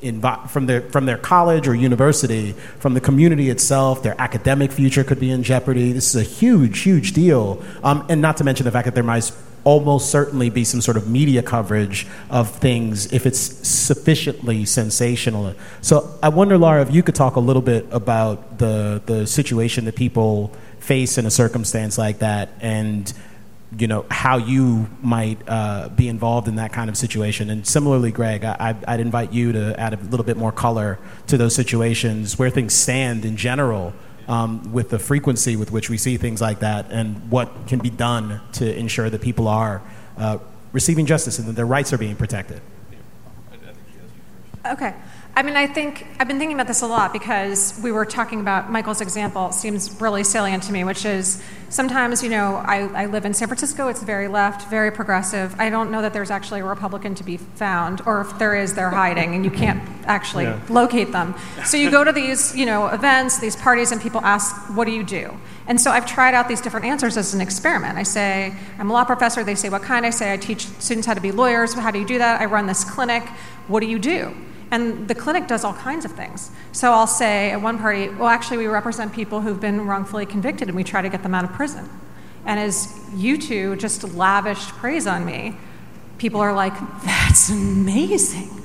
[0.48, 4.02] from their from their college or university from the community itself.
[4.02, 5.92] Their academic future could be in jeopardy.
[5.92, 7.62] This is a huge huge deal.
[7.82, 9.32] Um, and not to mention the fact that there might
[9.66, 16.18] almost certainly be some sort of media coverage of things if it's sufficiently sensational so
[16.22, 19.96] I wonder Lara if you could talk a little bit about the the situation that
[19.96, 23.12] people face in a circumstance like that and
[23.78, 27.50] you know how you might uh, be involved in that kind of situation.
[27.50, 31.36] And similarly, Greg, I, would invite you to add a little bit more color to
[31.36, 33.92] those situations where things stand in general.
[34.28, 37.90] Um, with the frequency with which we see things like that, and what can be
[37.90, 39.82] done to ensure that people are
[40.18, 40.38] uh,
[40.72, 42.60] receiving justice and that their rights are being protected.
[44.66, 44.94] Okay.
[45.36, 48.40] I mean, I think I've been thinking about this a lot because we were talking
[48.40, 49.48] about Michael's example.
[49.48, 53.34] It seems really salient to me, which is sometimes, you know, I, I, live in
[53.34, 53.88] San Francisco.
[53.88, 55.54] It's very left, very progressive.
[55.60, 58.72] I don't know that there's actually a Republican to be found, or if there is,
[58.72, 60.58] they're hiding, and you can't actually yeah.
[60.70, 61.34] locate them.
[61.66, 64.92] So you go to these, you know, events, these parties, and people ask, "What do
[64.92, 67.98] you do?" And so I've tried out these different answers as an experiment.
[67.98, 71.06] I say, "I'm a law professor." They say, "What kind?" I say, "I teach students
[71.06, 71.74] how to be lawyers.
[71.74, 73.22] How do you do that?" I run this clinic.
[73.68, 74.34] What do you do?
[74.70, 76.50] And the clinic does all kinds of things.
[76.72, 80.68] So I'll say at one party, well, actually, we represent people who've been wrongfully convicted
[80.68, 81.88] and we try to get them out of prison.
[82.44, 85.56] And as you two just lavished praise on me,
[86.18, 86.74] people are like,
[87.04, 88.62] that's amazing.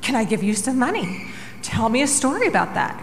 [0.00, 1.26] Can I give you some money?
[1.62, 3.02] Tell me a story about that.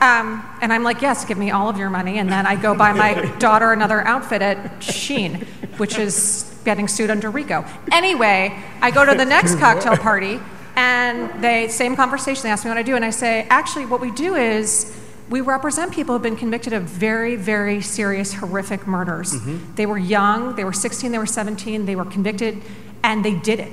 [0.00, 2.18] Um, and I'm like, yes, give me all of your money.
[2.18, 5.46] And then I go buy my daughter another outfit at Shein,
[5.78, 7.64] which is getting sued under RICO.
[7.92, 10.40] Anyway, I go to the next cocktail party
[10.76, 14.00] and they, same conversation, they ask me what I do, and I say, actually, what
[14.00, 14.96] we do is
[15.28, 19.32] we represent people who've been convicted of very, very serious, horrific murders.
[19.32, 19.74] Mm-hmm.
[19.76, 22.60] They were young, they were 16, they were 17, they were convicted,
[23.04, 23.72] and they did it.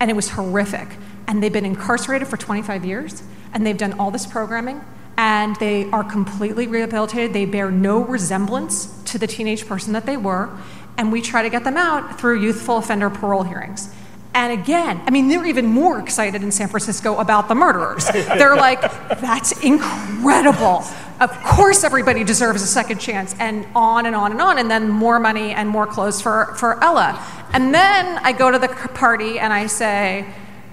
[0.00, 0.88] And it was horrific.
[1.28, 4.80] And they've been incarcerated for 25 years, and they've done all this programming,
[5.18, 7.34] and they are completely rehabilitated.
[7.34, 10.48] They bear no resemblance to the teenage person that they were,
[10.96, 13.94] and we try to get them out through youthful offender parole hearings.
[14.32, 18.06] And again, I mean, they're even more excited in San Francisco about the murderers.
[18.08, 18.80] They're like,
[19.20, 20.84] that's incredible.
[21.20, 24.88] Of course, everybody deserves a second chance, and on and on and on, and then
[24.88, 27.22] more money and more clothes for, for Ella.
[27.52, 30.24] And then I go to the party and I say,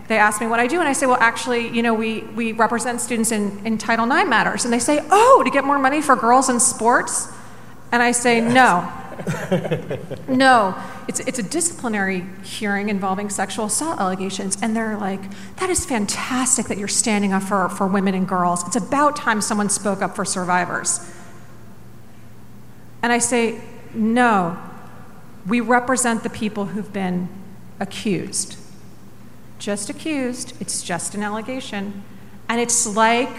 [0.08, 2.54] they ask me what I do, and I say, well, actually, you know, we, we
[2.54, 4.63] represent students in, in Title IX matters.
[4.63, 7.28] And they say, oh, to get more money for girls in sports?
[7.91, 8.89] And I say, no.
[10.28, 10.76] no,
[11.08, 14.58] it's, it's a disciplinary hearing involving sexual assault allegations.
[14.62, 15.22] And they're like,
[15.58, 18.66] that is fantastic that you're standing up for, for women and girls.
[18.68, 21.00] It's about time someone spoke up for survivors.
[23.02, 23.62] And I say,
[23.94, 24.58] no,
[25.48, 27.30] we represent the people who've been
[27.80, 28.58] accused.
[29.60, 32.04] Just accused, it's just an allegation.
[32.50, 33.36] And it's like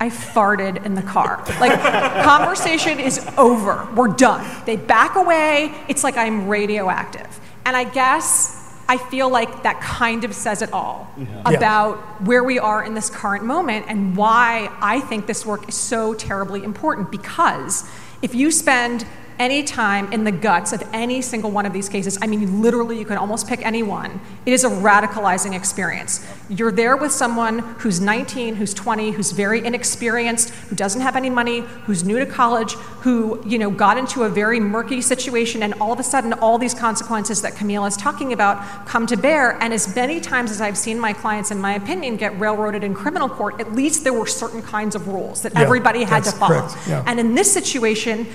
[0.00, 1.44] I farted in the car.
[1.60, 1.78] Like,
[2.24, 3.86] conversation is over.
[3.94, 4.46] We're done.
[4.64, 5.74] They back away.
[5.88, 7.38] It's like I'm radioactive.
[7.66, 8.56] And I guess
[8.88, 11.40] I feel like that kind of says it all yeah.
[11.42, 12.26] about yeah.
[12.26, 16.14] where we are in this current moment and why I think this work is so
[16.14, 17.10] terribly important.
[17.10, 17.88] Because
[18.22, 19.06] if you spend
[19.40, 22.98] any time in the guts of any single one of these cases, I mean, literally,
[22.98, 24.20] you can almost pick anyone.
[24.44, 26.24] It is a radicalizing experience.
[26.50, 31.30] You're there with someone who's 19, who's 20, who's very inexperienced, who doesn't have any
[31.30, 35.72] money, who's new to college, who, you know, got into a very murky situation, and
[35.80, 39.52] all of a sudden, all these consequences that Kmele is talking about come to bear.
[39.62, 42.92] And as many times as I've seen my clients, in my opinion, get railroaded in
[42.92, 46.32] criminal court, at least there were certain kinds of rules that yeah, everybody had to
[46.32, 46.68] follow.
[46.86, 47.02] Yeah.
[47.06, 48.26] And in this situation,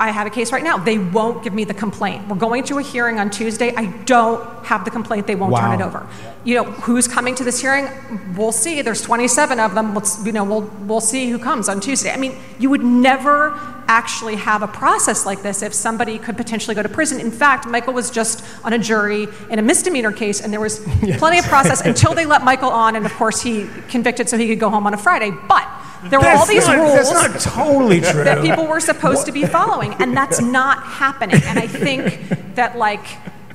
[0.00, 0.78] I have a case right now.
[0.78, 2.26] They won't give me the complaint.
[2.26, 3.74] We're going to a hearing on Tuesday.
[3.76, 5.26] I don't have the complaint.
[5.26, 5.60] They won't wow.
[5.60, 6.08] turn it over.
[6.42, 7.86] You know, who's coming to this hearing?
[8.34, 8.80] We'll see.
[8.80, 9.94] There's 27 of them.
[9.94, 12.10] Let's, you know, we'll, we'll see who comes on Tuesday.
[12.10, 13.50] I mean, you would never
[13.88, 17.20] actually have a process like this if somebody could potentially go to prison.
[17.20, 20.80] In fact, Michael was just on a jury in a misdemeanor case, and there was
[21.02, 21.18] yes.
[21.18, 24.48] plenty of process until they let Michael on, and of course, he convicted so he
[24.48, 25.30] could go home on a Friday.
[25.46, 25.68] But
[26.04, 28.24] There were all these not- rules That's not totally true.
[28.24, 31.40] that people were supposed to be following, and that's not happening.
[31.44, 33.04] And I think that, like,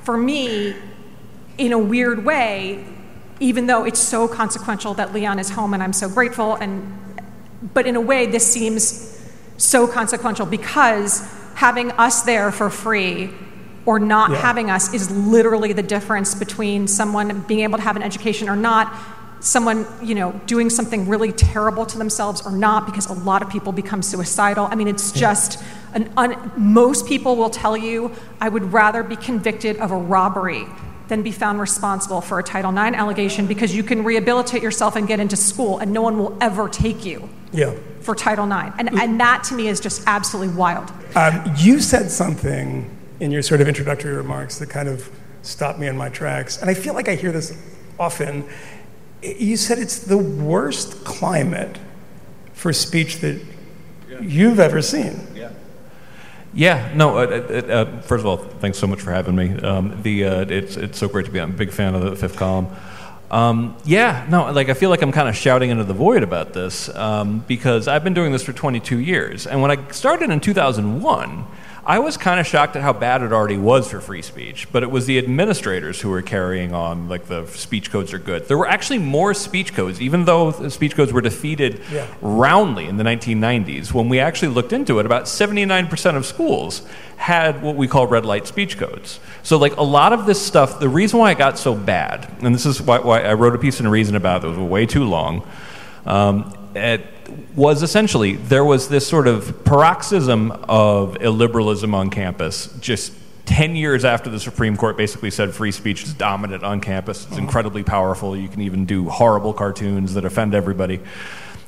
[0.03, 0.75] for me,
[1.57, 2.85] in a weird way,
[3.39, 6.99] even though it's so consequential that Leon is home, and I'm so grateful, and
[7.73, 9.19] but in a way, this seems
[9.57, 13.31] so consequential because having us there for free
[13.85, 14.37] or not Yeah.
[14.37, 18.55] having us is literally the difference between someone being able to have an education or
[18.55, 18.93] not
[19.39, 23.49] someone you know doing something really terrible to themselves or not because a lot of
[23.49, 25.61] people become suicidal i mean it's just
[25.93, 28.11] an un, most people will tell you
[28.41, 30.65] i would rather be convicted of a robbery
[31.07, 35.07] than be found responsible for a title ix allegation because you can rehabilitate yourself and
[35.07, 37.73] get into school and no one will ever take you Yeah.
[38.01, 42.09] for title ix and, and that to me is just absolutely wild Um, you said
[42.09, 45.09] something in your sort of introductory remarks that kind of
[45.43, 47.55] stopped me in my tracks, and I feel like I hear this
[47.99, 48.43] often.
[49.26, 51.78] You said it's the worst climate
[52.53, 53.41] for speech that
[54.21, 55.28] you've ever seen.
[55.36, 55.51] Yeah,
[56.53, 57.17] Yeah, no.
[57.17, 59.59] Uh, uh, uh, first of all, thanks so much for having me.
[59.59, 61.39] Um, the uh, it's it's so great to be.
[61.39, 62.67] I'm a big fan of the fifth column.
[63.32, 66.53] Um, yeah, no, like I feel like I'm kind of shouting into the void about
[66.53, 70.39] this um, because I've been doing this for 22 years, and when I started in
[70.39, 71.45] 2001.
[71.88, 74.81] I was kind of shocked at how bad it already was for free speech, but
[74.81, 78.47] it was the administrators who were carrying on like the speech codes are good.
[78.47, 82.07] There were actually more speech codes, even though the speech codes were defeated Yeah.
[82.21, 83.93] roundly in the 1990s.
[83.93, 86.81] When we actually looked into it, about 79% of schools
[87.17, 89.19] had what we call red light speech codes.
[89.43, 92.55] So, like a lot of this stuff, the reason why it got so bad, and
[92.55, 94.88] this is why, why I wrote a piece in Reason about it, it was way
[94.88, 95.47] too long.
[96.07, 97.05] Um, it
[97.55, 103.13] was essentially there was this sort of paroxysm of illiberalism on campus just
[103.45, 107.23] 10 years after the Supreme Court basically said free speech is dominant on campus.
[107.23, 107.43] It's mm-hmm.
[107.43, 108.36] incredibly powerful.
[108.36, 110.99] You can even do horrible cartoons that offend everybody.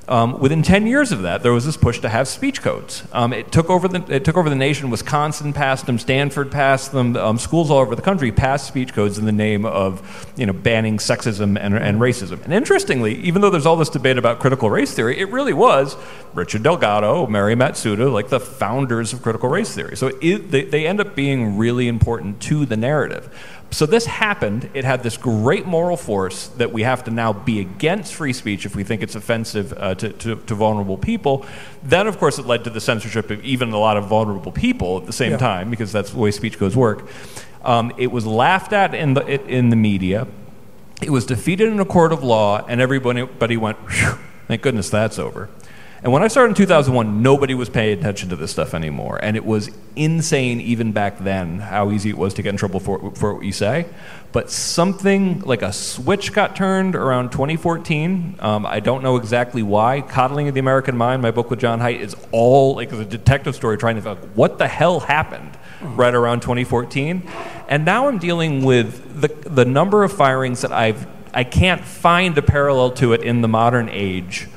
[0.10, 3.04] Um, within 10 years of that, there was this push to have speech codes.
[3.12, 4.90] Um, it, took over the, it took over the nation.
[4.90, 9.18] Wisconsin passed them, Stanford passed them, um, schools all over the country passed speech codes
[9.18, 12.42] in the name of you know, banning sexism and, and racism.
[12.46, 15.98] And interestingly, even though there's all this debate about critical race theory, it really was
[16.34, 19.98] Richard Delgado, Mari Matsuda, like the founders of critical race theory.
[19.98, 23.30] So it, they, they end up being really important to the narrative.
[23.70, 24.70] So this happened.
[24.74, 28.66] It had this great moral force that we have to now be against free speech
[28.66, 31.46] if we think it's offensive uh, to, to, to vulnerable people.
[31.84, 34.98] Then, of course, it led to the censorship of even a lot of vulnerable people
[34.98, 35.38] at the same Yeah.
[35.38, 37.10] time because that's the way speech codes work.
[37.64, 40.28] Um, it was laughed at in the, in the media.
[41.02, 45.20] It was defeated in a court of law, and everybody went, "Phew, thank goodness that's
[45.20, 45.50] over.
[46.04, 49.20] And when I started in 2001, nobody was paying attention to this stuff anymore.
[49.22, 52.80] And it was insane, even back then, how easy it was to get in trouble
[52.80, 53.88] for, for what you say.
[54.32, 58.36] But something like a switch got turned around 2014.
[58.40, 60.02] Um, I don't know exactly why.
[60.02, 63.56] Coddling of the American Mind, my book with Jon Haidt, is all like a detective
[63.56, 67.28] story trying to figure out what the hell happened right around 2014.
[67.70, 72.38] And now I'm dealing with the, the number of firings that I've, I can't find
[72.38, 74.48] a parallel to it in the modern age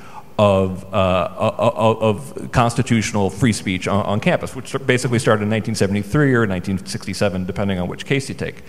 [0.40, 6.40] of, uh, of, constitutional free speech on, on campus, which basically started in 1973 or
[6.46, 8.62] 1967, depending on which case you take.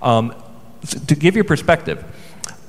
[0.00, 0.34] Um,
[0.82, 2.02] s- to give you perspective,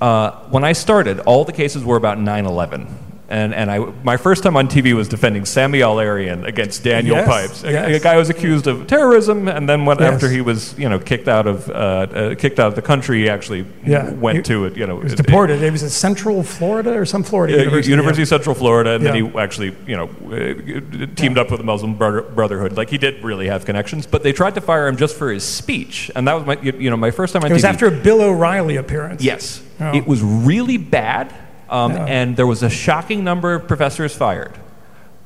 [0.02, 2.88] uh, when I started, all the cases were about 9 11.
[3.32, 7.28] And, and I, my first time on TV was defending Sami Al-Arian against Daniel Yes,
[7.28, 8.02] Pipes, a, yes.
[8.02, 10.14] a guy who was accused of terrorism, and then went Yes.
[10.16, 13.22] after he was, you know, kicked out of uh, uh, kicked out of the country.
[13.22, 14.12] He actually Yeah.
[14.12, 15.62] went He- to it, you know, He was it- deported.
[15.64, 17.90] It was in Central Florida or some Florida uh, university.
[17.92, 21.66] University of Central Florida, and then he actually, you know, uh, teamed up with the
[21.66, 22.76] Muslim Brotherhood.
[22.76, 25.46] Like he did really have connections, but they tried to fire him just for his
[25.46, 27.70] speech, and that was my, you you know, my first time on It was TV.
[27.70, 29.24] after a Bill O'Reilly appearance.
[29.24, 29.96] Yes, Oh.
[29.96, 31.34] it was really bad,
[31.72, 32.06] um, Yeah.
[32.06, 34.54] and there was a shocking number of professors fired.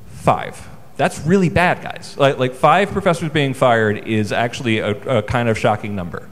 [0.08, 0.68] Five.
[0.96, 2.16] That's really bad, guys.
[2.16, 6.28] Like, like five professors being fired is actually a, a kind of shocking number.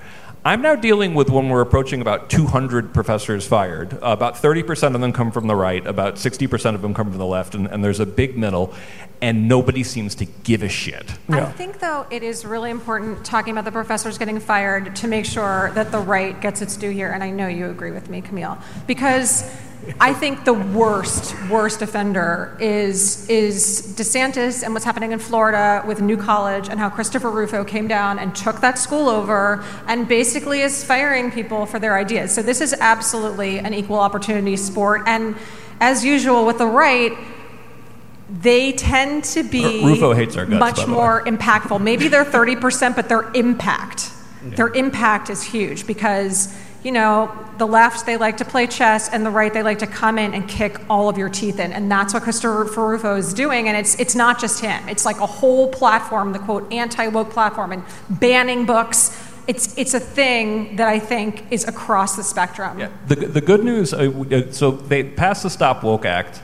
[0.47, 3.95] I'm now dealing with when we're approaching about 200 professors fired.
[3.95, 7.17] Uh, about 30% of them come from the right, about 60% of them come from
[7.17, 8.75] the left, and, and there's a big middle,
[9.23, 11.15] and nobody seems to give a shit.
[11.31, 15.25] I think, though, it is really important talking about the professors getting fired to make
[15.25, 17.11] sure that the right gets its due here.
[17.11, 19.51] And I know you agree with me, Kmele, because
[20.01, 26.01] I think the worst, worst offender is is DeSantis and what's happening in Florida with
[26.01, 30.61] New College and how Christopher Rufo came down and took that school over and basically
[30.61, 32.33] is firing people for their ideas.
[32.33, 35.03] So this is absolutely an equal opportunity sport.
[35.07, 35.37] And
[35.81, 37.13] as usual with the right,
[38.31, 41.81] they tend to be R- Rufo hates our guts, much more impactful.
[41.81, 44.11] Maybe they're 30%, but their impact,
[44.43, 46.55] their impact is huge because,
[46.85, 49.87] you know, the left, they like to play chess, and the right, they like to
[49.87, 51.73] come in and kick all of your teeth in.
[51.73, 53.69] And that's what Christopher Rufo is doing.
[53.69, 57.31] And it's, it's not just him, it's like a whole platform, the quote, anti woke
[57.31, 59.19] platform, and banning books.
[59.47, 62.79] It's, it's a thing that I think is across the spectrum.
[62.79, 62.91] Yeah.
[63.09, 66.41] The, the good news uh, so they passed the Stop Woke Act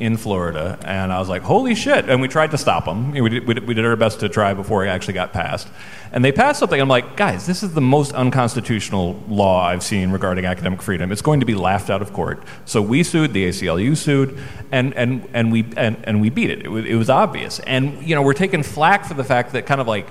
[0.00, 2.08] in Florida, and I was like, holy shit.
[2.08, 3.12] And we tried to stop them.
[3.12, 5.68] We did, we did, we did our best to try before it actually got passed.
[6.10, 6.80] And they passed something.
[6.80, 11.12] I'm like, guys, this is the most unconstitutional law I've seen regarding academic freedom.
[11.12, 12.42] It's going to be laughed out of court.
[12.64, 14.38] So we sued, the ACLU sued,
[14.72, 16.64] and, and, and, we, and, and we beat it.
[16.64, 17.60] It was, it was obvious.
[17.60, 20.08] And, you know, we're taking flack for the fact that kind of like,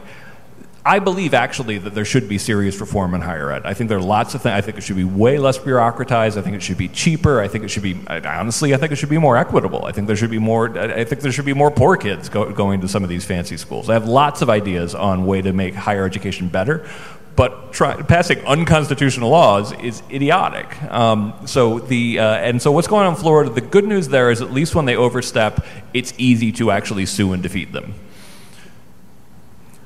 [0.90, 3.62] I believe actually that there should be serious reform in higher ed.
[3.64, 4.54] I think there are lots of things.
[4.54, 6.36] I think it should be way less bureaucratized.
[6.36, 7.40] I think it should be cheaper.
[7.40, 8.74] I think it should be honestly.
[8.74, 9.86] I think it should be more equitable.
[9.86, 10.76] I think there should be more.
[10.80, 13.56] I think there should be more poor kids go, going to some of these fancy
[13.56, 13.88] schools.
[13.88, 16.90] I have lots of ideas on way to make higher education better.
[17.36, 20.82] But try, passing unconstitutional laws is idiotic.
[20.92, 23.52] Um, so the uh, and so what's going on in Florida?
[23.52, 25.64] The good news there is at least when they overstep,
[25.94, 27.94] it's easy to actually sue and defeat them.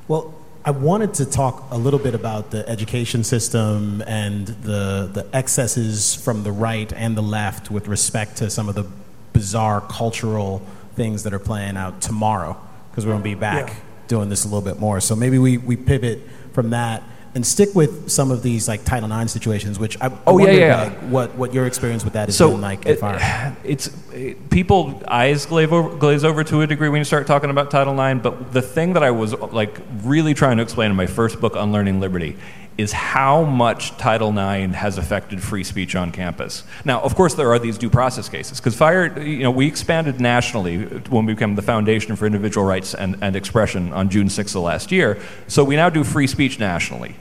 [0.08, 0.34] Well,
[0.66, 6.16] I wanted to talk a little bit about the education system and the, the excesses
[6.16, 8.86] from the right and the left with respect to some of the
[9.34, 10.62] bizarre cultural
[10.96, 12.56] things that are playing out tomorrow,
[12.90, 13.76] because we're going to be back yeah.
[14.08, 15.02] doing this a little bit more.
[15.02, 16.22] So maybe we, we pivot
[16.54, 17.04] from that
[17.36, 20.52] and stick with some of these like Title IX situations, which I, I oh yeah,
[20.52, 22.86] yeah, like, what what your experience with that is so been like.
[22.86, 23.00] It,
[23.64, 27.50] it's it, people eyes glaze over, glaze over to a degree when you start talking
[27.50, 28.22] about Title IX.
[28.22, 31.56] But the thing that I was like really trying to explain in my first book,
[31.56, 32.38] Unlearning Liberty,
[32.78, 36.64] is how much Title IX has affected free speech on campus.
[36.84, 40.20] Now, of course, there are these due process cases because fire, you know, we expanded
[40.20, 44.56] nationally when we became the Foundation for Individual Rights and, and Expression on June 6th
[44.56, 45.20] of last year.
[45.48, 47.16] So we now do free speech nationally.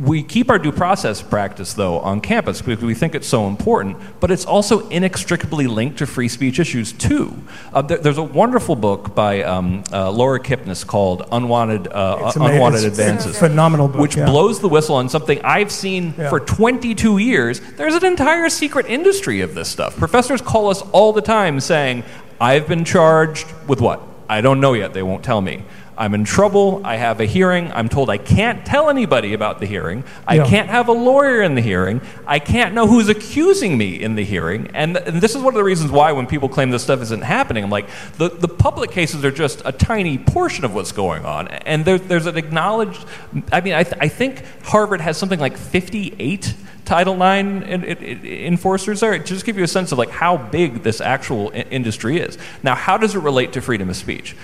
[0.00, 3.98] We keep our due process practice, though, on campus because we think it's so important,
[4.18, 7.36] but it's also inextricably linked to free speech issues, too.
[7.72, 12.84] Uh, there, there's a wonderful book by um, uh, Laura Kipnis called Unwanted, uh, Unwanted
[12.84, 13.38] Advances.
[13.38, 14.00] phenomenal book.
[14.00, 14.24] Which yeah.
[14.24, 16.30] blows the whistle on something I've seen yeah.
[16.30, 17.60] for 22 years.
[17.76, 19.96] There's an entire secret industry of this stuff.
[19.96, 22.04] Professors call us all the time saying,
[22.40, 24.00] I've been charged with what?
[24.30, 24.94] I don't know yet.
[24.94, 25.64] They won't tell me.
[26.00, 26.80] I'm in trouble.
[26.82, 27.70] I have a hearing.
[27.72, 30.02] I'm told I can't tell anybody about the hearing.
[30.26, 30.46] I yeah.
[30.46, 32.00] can't have a lawyer in the hearing.
[32.26, 34.70] I can't know who's accusing me in the hearing.
[34.72, 37.20] And, and, this is one of the reasons why, when people claim this stuff isn't
[37.20, 37.86] happening, I'm like,
[38.16, 41.48] the, the public cases are just a tiny portion of what's going on.
[41.48, 43.04] And there, there's an acknowledged,
[43.52, 46.54] I mean, I, th- I think Harvard has something like 58
[46.86, 47.62] Title IX
[48.24, 49.16] enforcers there.
[49.18, 52.38] Just give you a sense of like how big this actual industry is.
[52.62, 54.34] Now, how does it relate to freedom of speech?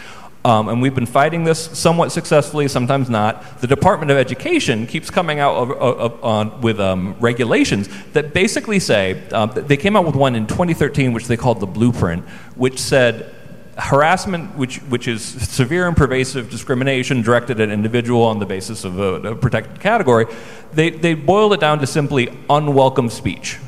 [0.46, 3.60] Um, and we've been fighting this somewhat successfully, sometimes not.
[3.60, 8.78] The Department of Education keeps coming out of, of, of, with um, regulations that basically
[8.78, 12.24] say um, they came out with one in 2013, which they called the Blueprint,
[12.54, 13.34] which said
[13.76, 18.84] harassment, which, which is severe and pervasive discrimination directed at an individual on the basis
[18.84, 20.26] of a, a protected category,
[20.72, 23.58] they, they boiled it down to simply unwelcome speech.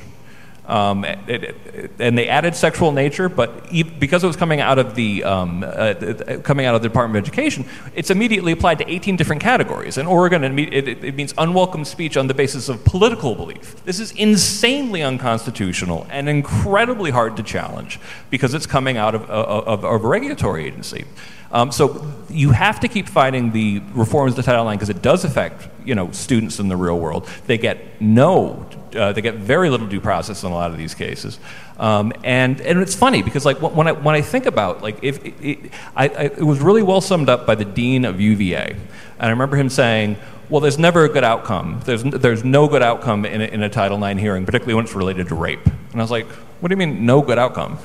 [0.69, 4.95] Um, it, it, and they added sexual nature, but because it was coming out of
[4.95, 5.95] the um, uh,
[6.43, 7.65] coming out of the Department of Education,
[7.95, 9.97] it's immediately applied to 18 different categories.
[9.97, 13.83] In Oregon, it, it, means unwelcome speech on the basis of political belief.
[13.87, 17.99] This is insanely unconstitutional and incredibly hard to challenge
[18.29, 21.07] because it's coming out of, of, of a regulatory agency.
[21.51, 25.25] Um, so you have to keep fighting the reforms to Title IX because it does
[25.25, 27.29] affect you know students in the real world.
[27.47, 30.95] They get no, uh, they get very little due process in a lot of these
[30.95, 31.39] cases,
[31.79, 35.25] um, and and it's funny because like when I when I think about like if
[35.25, 38.73] it, it, I, I, it was really well summed up by the dean of UVA,
[38.73, 38.81] and
[39.19, 40.17] I remember him saying.
[40.51, 41.83] Well, there's never a good outcome.
[41.85, 44.95] There's, there's no good outcome in a, in a Title IX hearing, particularly when it's
[44.95, 45.61] related to rape.
[45.67, 46.27] And I was like,
[46.61, 47.79] what do you mean, no good outcome?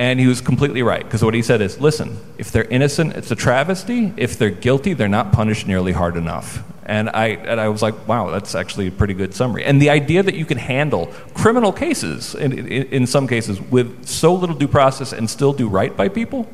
[0.00, 3.30] And he was completely right, because what he said is listen, if they're innocent, it's
[3.30, 4.14] a travesty.
[4.16, 6.64] If they're guilty, they're not punished nearly hard enough.
[6.86, 9.62] And I, and I was like, wow, that's actually a pretty good summary.
[9.62, 14.06] And the idea that you can handle criminal cases, in, in, in some cases, with
[14.06, 16.48] so little due process and still do right by people,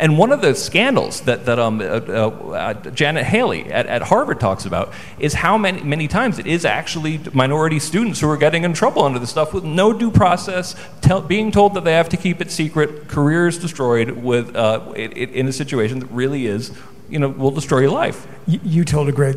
[0.00, 4.40] and one of the scandals that, that um, uh, uh, Janet Halley at, at Harvard
[4.40, 8.64] talks about is how many, many times it is actually minority students who are getting
[8.64, 12.08] in trouble under this stuff with no due process, tell, being told that they have
[12.08, 16.46] to keep it secret, careers destroyed with, uh, it, it, in a situation that really
[16.46, 16.72] is,
[17.10, 18.26] you know, will destroy your life.
[18.46, 19.36] You, you told a great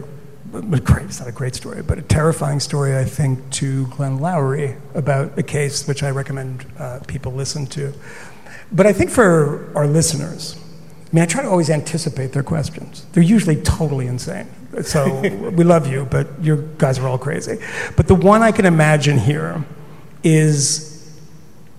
[0.83, 4.79] great, it's not a great story, but a terrifying story, I think, to Glenn Loury
[4.93, 7.91] about a case which I recommend uh, people listen to.
[8.73, 10.57] But I think for our listeners,
[11.11, 13.05] I mean, I try to always anticipate their questions.
[13.13, 14.47] They're usually totally insane.
[14.81, 15.19] So
[15.51, 17.59] we love you, but you guys are all crazy.
[17.95, 19.63] But the one I can imagine here
[20.23, 20.89] is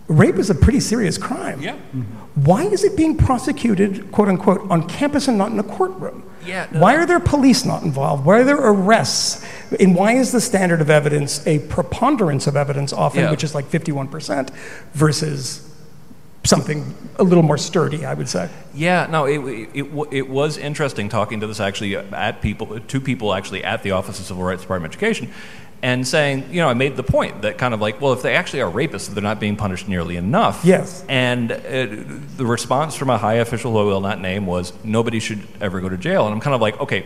[0.07, 1.61] rape is a pretty serious crime.
[1.61, 1.74] Yeah.
[1.74, 2.03] Mm-hmm.
[2.45, 6.22] Why is it being prosecuted, quote unquote, on campus and not in a courtroom?
[6.45, 8.24] Yeah, no, Why are there police not involved?
[8.26, 9.45] Why are there arrests?
[9.80, 13.30] And why is the standard of evidence a preponderance of evidence often, Yeah.
[13.30, 14.51] which is like 51%,
[14.92, 15.74] versus
[16.45, 18.49] something a little more sturdy, I would say?
[18.74, 23.01] Yeah, no, it, it, it, it was interesting talking to this actually at people, two
[23.01, 25.32] people actually at the Office of Civil Rights Department of Education,
[25.82, 28.34] and saying, you know, I made the point that kind of like, well, if they
[28.34, 30.64] actually are rapists, they're not being punished nearly enough.
[30.64, 31.05] Yes.
[31.09, 31.57] And uh,
[32.36, 35.82] the response from a high official who I will not name was, nobody should ever
[35.82, 36.24] go to jail.
[36.24, 37.05] And I'm kind of like, okay,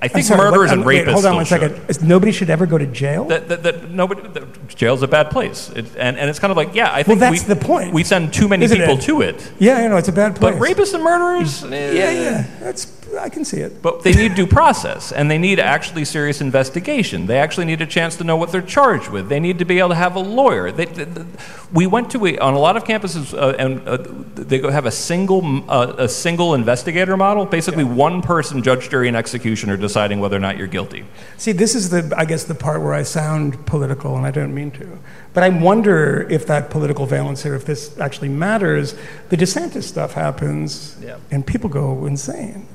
[0.00, 1.80] I think sorry, murderers what- and wait, rapists Hold on one second.
[1.88, 2.02] should.
[2.04, 3.24] Nobody should ever go to jail?
[3.24, 5.70] That, that, that nobody, that jail's a bad place.
[5.70, 7.92] It, and, and it's kind of like, yeah, I think Well, that's we, the point.
[7.92, 9.02] we send too many Isn't people it?
[9.02, 9.52] to it.
[9.58, 10.54] yeah, you know, it's a bad place.
[10.54, 12.84] But rapists and murderers, eh, Yeah, yeah, that's,
[13.18, 13.82] I can see it.
[13.82, 17.26] But they need due process, and they need actually serious investigation.
[17.26, 19.28] They actually need a chance to know what they're charged with.
[19.28, 20.70] They need to be able to have a lawyer.
[20.72, 21.26] They, th th-
[21.72, 23.98] we went to a, on a lot of campuses, uh, and uh,
[24.34, 27.44] they have a single uh, a single investigator model.
[27.46, 31.04] Basically, one person, judge, jury, and executioner, deciding whether or not you're guilty.
[31.36, 34.54] See, this is the, I guess, the part where I sound political, and I don't
[34.54, 34.98] mean to.
[35.34, 38.94] But I wonder if that political valence here, if this actually matters.
[39.28, 41.18] The DeSantis stuff happens, Yeah.
[41.30, 42.66] and people go insane.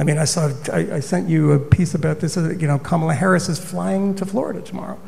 [0.00, 2.38] I mean, I saw, I, I sent you a piece about this.
[2.38, 4.98] uh, You know, Kamala Harris is flying to Florida tomorrow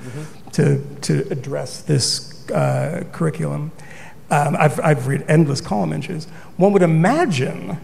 [0.52, 3.72] to, to address this uh, curriculum.
[4.30, 6.26] Um, I've, I've read endless column inches.
[6.58, 7.78] One would imagine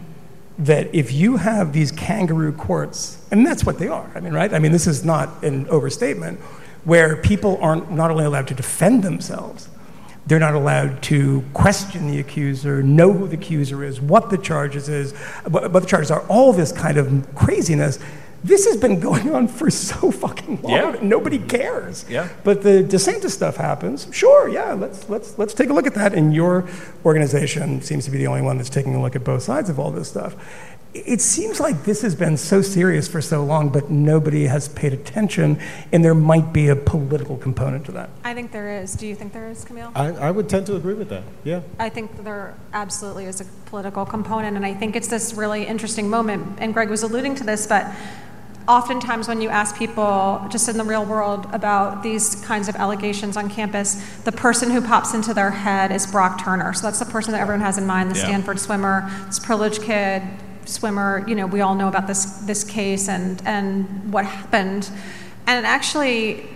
[0.58, 4.52] that if you have these kangaroo courts, and that's what they are, I mean, right?
[4.52, 6.38] I mean, this is not an overstatement,
[6.84, 9.70] where people aren't not only allowed to defend themselves,
[10.28, 14.88] they're not allowed to question the accuser, know who the accuser is, what the charges
[14.88, 15.12] is,
[15.46, 17.98] what, the charges are, all this kind of craziness.
[18.44, 20.72] This has been going on for so fucking long.
[20.72, 20.96] Yeah.
[21.00, 22.04] Nobody cares.
[22.10, 22.28] Yeah.
[22.44, 24.06] But the DeSantis stuff happens.
[24.12, 26.12] Sure, yeah, let's, let's, let's take a look at that.
[26.12, 26.68] And your
[27.06, 29.78] organization seems to be the only one that's taking a look at both sides of
[29.78, 30.36] all this stuff.
[30.94, 34.94] It seems like this has been so serious for so long, but nobody has paid
[34.94, 35.60] attention,
[35.92, 38.08] and there might be a political component to that.
[38.24, 38.94] I think there is.
[38.94, 39.92] Do you think there is, Kmele?
[39.94, 41.24] I, I would tend to agree with that.
[41.44, 41.60] Yeah.
[41.78, 46.08] I think there absolutely is a political component, and I think it's this really interesting
[46.08, 46.56] moment.
[46.58, 47.86] And Greg was alluding to this, but
[48.66, 53.36] oftentimes when you ask people just in the real world about these kinds of allegations
[53.36, 56.72] on campus, the person who pops into their head is Brock Turner.
[56.72, 58.24] So that's the person that everyone has in mind, the Yeah.
[58.24, 60.22] Stanford swimmer, this privileged kid,
[60.68, 61.24] swimmer.
[61.26, 64.90] You know, we all know about this this case and and what happened.
[65.46, 66.46] And actually,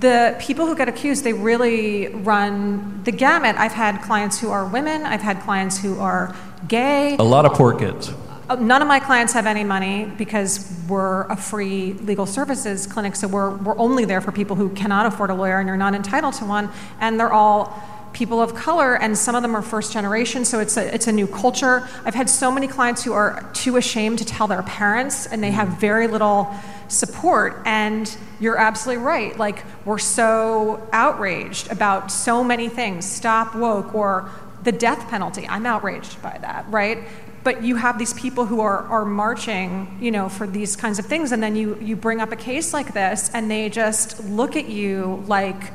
[0.00, 3.56] the people who get accused, they really run the gamut.
[3.56, 5.04] I've had clients who are women.
[5.04, 6.34] I've had clients who are
[6.68, 7.16] gay.
[7.18, 8.12] A lot of poor kids.
[8.48, 13.14] Uh, None of my clients have any money because we're a free legal services clinic,
[13.14, 15.94] so we're, we're only there for people who cannot afford a lawyer and are not
[15.94, 16.68] entitled to one.
[16.98, 17.80] And they're all
[18.12, 21.12] people of color, and some of them are first generation, so it's a, it's a
[21.12, 21.88] new culture.
[22.04, 25.52] I've had so many clients who are too ashamed to tell their parents, and they
[25.52, 25.78] have mm.
[25.78, 26.52] very little
[26.88, 27.62] support.
[27.64, 29.38] And you're absolutely right.
[29.38, 34.28] Like, we're so outraged about so many things stop woke or
[34.64, 35.46] the death penalty.
[35.48, 36.98] I'm outraged by that, right?
[37.42, 41.06] But you have these people who are, are marching, you know, for these kinds of
[41.06, 44.56] things, and then you, you bring up a case like this, and they just look
[44.56, 45.72] at you like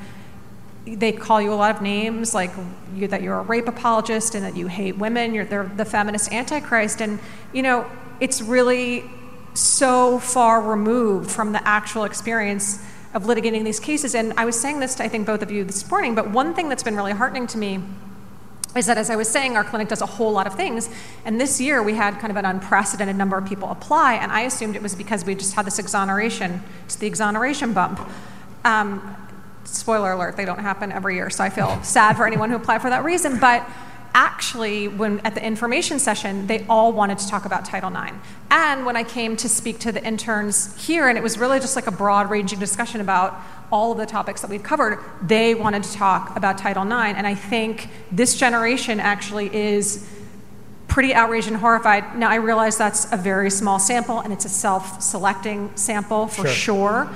[0.85, 2.51] they call you a lot of names, like
[2.95, 6.31] you, that you're a rape apologist and that you hate women, you're they're the feminist
[6.31, 7.19] antichrist, and
[7.53, 9.03] you know, it's really
[9.55, 12.83] so far removed from the actual experience
[13.13, 14.13] of litigating these cases.
[14.13, 16.53] And I was saying this to I think both of you this morning, but one
[16.53, 17.79] thing that's been really heartening to me
[18.75, 20.89] is that as I was saying, our clinic does a whole lot of things.
[21.23, 24.41] And this year we had kind of an unprecedented number of people apply, and I
[24.41, 28.01] assumed it was because we just had this exoneration, it's the exoneration bump.
[28.65, 29.15] Um,
[29.65, 32.81] spoiler alert, they don't happen every year, so I feel sad for anyone who applied
[32.81, 33.39] for that reason.
[33.39, 33.67] But
[34.13, 38.15] actually, when at the information session, they all wanted to talk about Title IX.
[38.49, 41.75] And when I came to speak to the interns here, and it was really just
[41.75, 43.39] like a broad ranging discussion about
[43.71, 47.17] all of the topics that we've covered, they wanted to talk about Title IX.
[47.17, 50.09] And I think this generation actually is
[50.87, 52.17] pretty outraged and horrified.
[52.17, 56.47] Now, I realize that's a very small sample and it's a self selecting sample for
[56.47, 57.09] sure.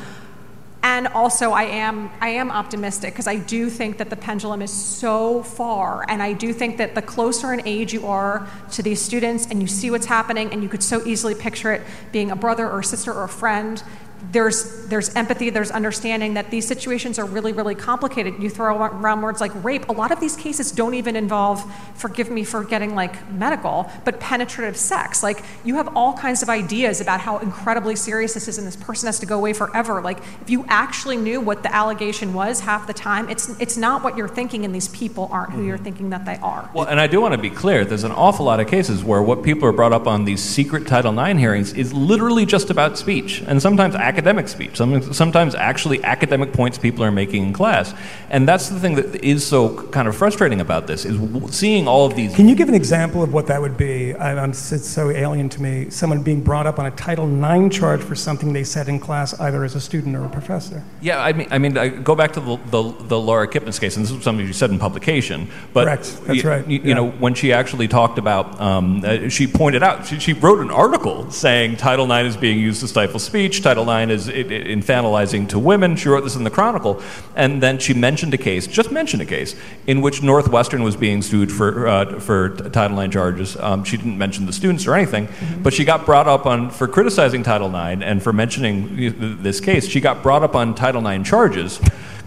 [0.81, 4.71] And also, I am, I am optimistic because I do think that the pendulum is
[4.71, 6.05] so far.
[6.07, 9.61] And I do think that the closer in age you are to these students and
[9.61, 11.81] you see what's happening, and you could so easily picture it
[12.13, 13.83] being a brother or a sister or a friend,
[14.31, 18.35] there's there's empathy, there's understanding that these situations are really really complicated.
[18.39, 19.89] You throw around words like rape.
[19.89, 21.63] A lot of these cases don't even involve,
[21.95, 25.23] forgive me for getting like medical, but penetrative sex.
[25.23, 28.75] Like you have all kinds of ideas about how incredibly serious this is, and this
[28.75, 30.01] person has to go away forever.
[30.01, 34.03] Like if you actually knew what the allegation was half the time, it's it's not
[34.03, 35.83] what you're thinking, and these people aren't who you're mm-hmm.
[35.83, 36.69] thinking that they are.
[36.73, 37.85] Well, and I do want to be clear.
[37.85, 40.87] There's an awful lot of cases where what people are brought up on these secret
[40.87, 44.75] Title IX hearings is literally just about speech, and sometimes academic speech.
[45.23, 47.93] Sometimes actually academic points people are making in class,
[48.29, 49.61] and that's the thing that is so
[49.97, 51.15] kind of frustrating about this is
[51.61, 52.35] seeing all of these.
[52.35, 54.13] Can you give an example of what that would be?
[54.15, 55.89] I, I'm, it's so alien to me.
[55.89, 59.39] Someone being brought up on a Title IX charge for something they said in class,
[59.39, 60.83] either as a student or a professor.
[61.01, 62.81] Yeah, I mean, I mean, I go back to the, the,
[63.13, 65.49] the Laura Kipnis case, and this is something you said in publication.
[65.73, 66.19] But Correct.
[66.25, 66.67] That's right.
[66.67, 66.93] You, you Yeah.
[66.95, 70.71] know, when she actually talked about, um, uh, she pointed out, she, she wrote an
[70.71, 73.61] article saying Title IX is being used to stifle speech.
[73.61, 75.95] Title IX is infantilizing to women.
[75.95, 77.01] She wrote this in the Chronicle,
[77.35, 79.55] and then she mentioned a case, just mentioned a case,
[79.87, 83.57] in which Northwestern was being sued for uh, for Title IX charges.
[83.57, 85.27] Um, she didn't mention the students or anything,
[85.61, 89.59] but she got brought up on for criticizing Title IX and for mentioning uh, this
[89.59, 89.87] case.
[89.87, 91.79] She got brought up on Title IX charges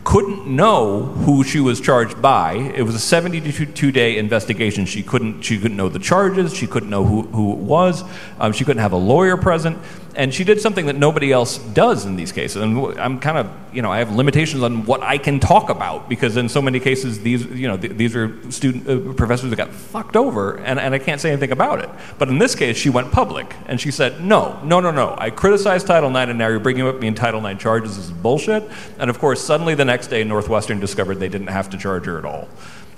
[0.04, 2.54] couldn't know who she was charged by.
[2.54, 4.84] It was a 72 day investigation.
[4.84, 6.54] She couldn't, she couldn't know the charges.
[6.54, 8.02] She couldn't know who, who it was.
[8.38, 9.78] Um, she couldn't have a lawyer present.
[10.14, 12.60] And she did something that nobody else does in these cases.
[12.60, 16.08] And I'm kind of, you know, I have limitations on what I can talk about
[16.08, 19.56] because in so many cases, these, you know, th- these are student uh, professors that
[19.56, 21.88] got fucked over, and, and I can't say anything about it.
[22.18, 25.14] But in this case, she went public and she said, no, no, no, no.
[25.16, 27.96] I criticized Title IX, and now you're bringing up me in Title IX charges.
[27.96, 28.68] This is bullshit.
[28.98, 32.18] And of course, suddenly the next day, Northwestern discovered they didn't have to charge her
[32.18, 32.48] at all.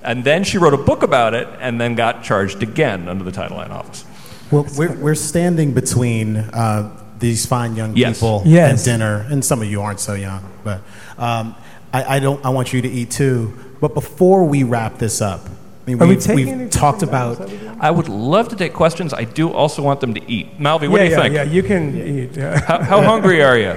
[0.02, 3.32] And then she wrote a book about it and then got charged again under the
[3.32, 4.04] Title IX office.
[4.50, 8.18] Well, we're, we're standing between uh, these fine young Yes.
[8.18, 8.70] people Yes.
[8.70, 10.80] and dinner, and some of you aren't so young, but
[11.18, 11.54] um,
[11.92, 12.44] I, I don't.
[12.44, 13.52] I want you to eat too.
[13.80, 15.50] But before we wrap this up, I
[15.90, 17.32] mean, Are we we've, taking we've talked about.
[17.32, 17.78] Is that what we're doing?
[17.80, 19.12] I would love to take questions.
[19.14, 20.58] I do also want them to eat.
[20.58, 21.34] Malvi, what yeah, do you yeah, think?
[21.34, 21.42] yeah.
[21.56, 22.36] You can eat.
[22.36, 22.60] Yeah.
[22.68, 23.74] How, how hungry are you?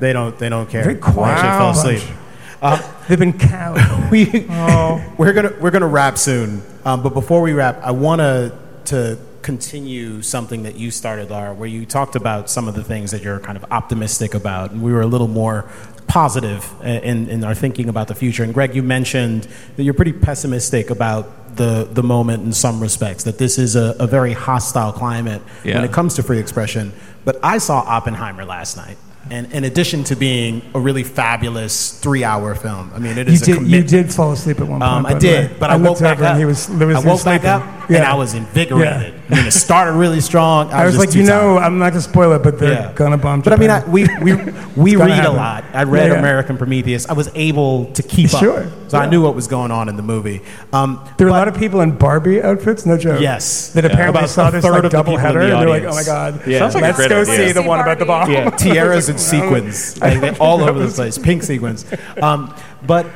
[0.00, 0.38] They don't.
[0.38, 0.82] They don't care.
[0.84, 1.96] Very They actually fell quiet.
[1.96, 2.16] asleep.
[2.62, 4.10] Uh, They've been cowed.
[4.10, 5.02] we, Oh.
[5.18, 6.62] we're gonna we're gonna wrap soon.
[6.84, 11.54] Um, but before we wrap, I want to to continue something that you started, Lara,
[11.54, 14.82] where you talked about some of the things that you're kind of optimistic about, and
[14.82, 15.70] we were a little more
[16.08, 18.42] positive in, in our thinking about the future.
[18.42, 23.22] And Greg, you mentioned that you're pretty pessimistic about the the moment in some respects.
[23.24, 26.92] That this is a, a very hostile climate when it comes to free expression.
[27.24, 28.98] But I saw Oppenheimer last night.
[29.28, 33.38] And in addition to being a really fabulous three-hour film, I mean, it You a
[33.38, 34.82] did, you did fall asleep at one point.
[34.84, 36.30] Um, I did, but I, woke back up.
[36.30, 37.50] And he was, there was I he was woke back sleeping.
[37.50, 39.14] up, and I was invigorated.
[39.28, 40.70] I mean, it started really strong.
[40.70, 41.64] I I was, was like, you too know, tired.
[41.64, 42.92] I'm not going to spoil it, but they're Yeah.
[42.94, 44.34] going to bomb But I mean, I, we we
[44.76, 45.64] we gonna read a lot.
[45.72, 46.18] I read Yeah, yeah.
[46.20, 47.08] American Prometheus.
[47.08, 48.60] I was able to keep Sure.
[48.64, 50.42] up, so I knew what was going on in the movie.
[50.72, 53.20] Um, there were a lot of people in Barbie outfits, no joke.
[53.20, 53.70] Yes.
[53.70, 53.90] That Yeah.
[53.90, 56.46] apparently About saw this third like double header, the and they're like, oh my god,
[56.46, 56.58] Yeah.
[56.60, 57.46] Sounds like let's go idea.
[57.48, 58.30] see the one about the bomb.
[58.30, 59.98] Yeah, tiaras and sequins,
[60.38, 61.84] all over the place, pink sequins.
[62.22, 62.54] Um,
[62.86, 63.06] but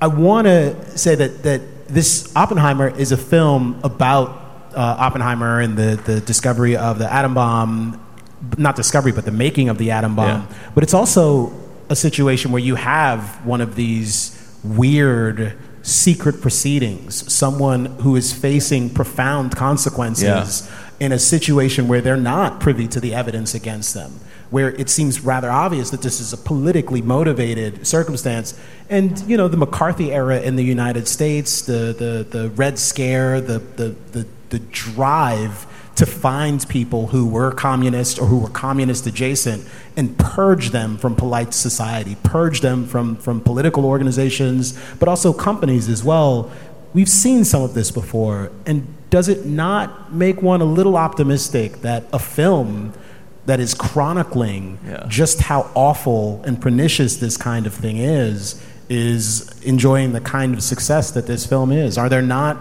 [0.00, 4.38] I want to say that that this Oppenheimer is a film about
[4.74, 8.00] Uh, Oppenheimer and the the discovery of the atom bomb,
[8.56, 10.46] not discovery, but the making of the atom bomb.
[10.48, 10.56] Yeah.
[10.74, 11.52] But it's also
[11.88, 18.90] a situation where you have one of these weird secret proceedings, someone who is facing
[18.90, 20.70] profound consequences
[21.00, 24.12] in a situation where they're not privy to the evidence against them,
[24.50, 28.58] where it seems rather obvious that this is a politically motivated circumstance.
[28.88, 33.40] And, you know, the McCarthy era in the United States, the, the, the Red Scare,
[33.40, 39.06] the, the, the, the drive to find people who were communist or who were communist
[39.06, 45.32] adjacent and purge them from polite society, purge them from, from political organizations, but also
[45.32, 46.50] companies as well.
[46.94, 48.50] We've seen some of this before.
[48.64, 52.94] And does it not make one a little optimistic that a film
[53.44, 55.04] that is chronicling Yeah.
[55.08, 60.62] just how awful and pernicious this kind of thing is, is enjoying the kind of
[60.62, 61.98] success that this film is?
[61.98, 62.56] Are there not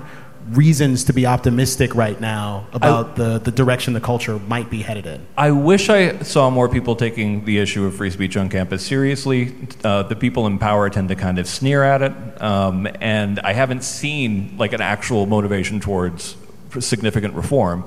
[0.50, 5.06] reasons to be optimistic right now about the, the direction the culture might be headed
[5.06, 5.26] in?
[5.38, 9.56] I wish I saw more people taking the issue of free speech on campus seriously.
[9.84, 13.54] Uh, the people in power tend to kind of sneer at it, um, and I
[13.54, 16.36] haven't seen like an actual motivation towards
[16.80, 17.84] significant reform.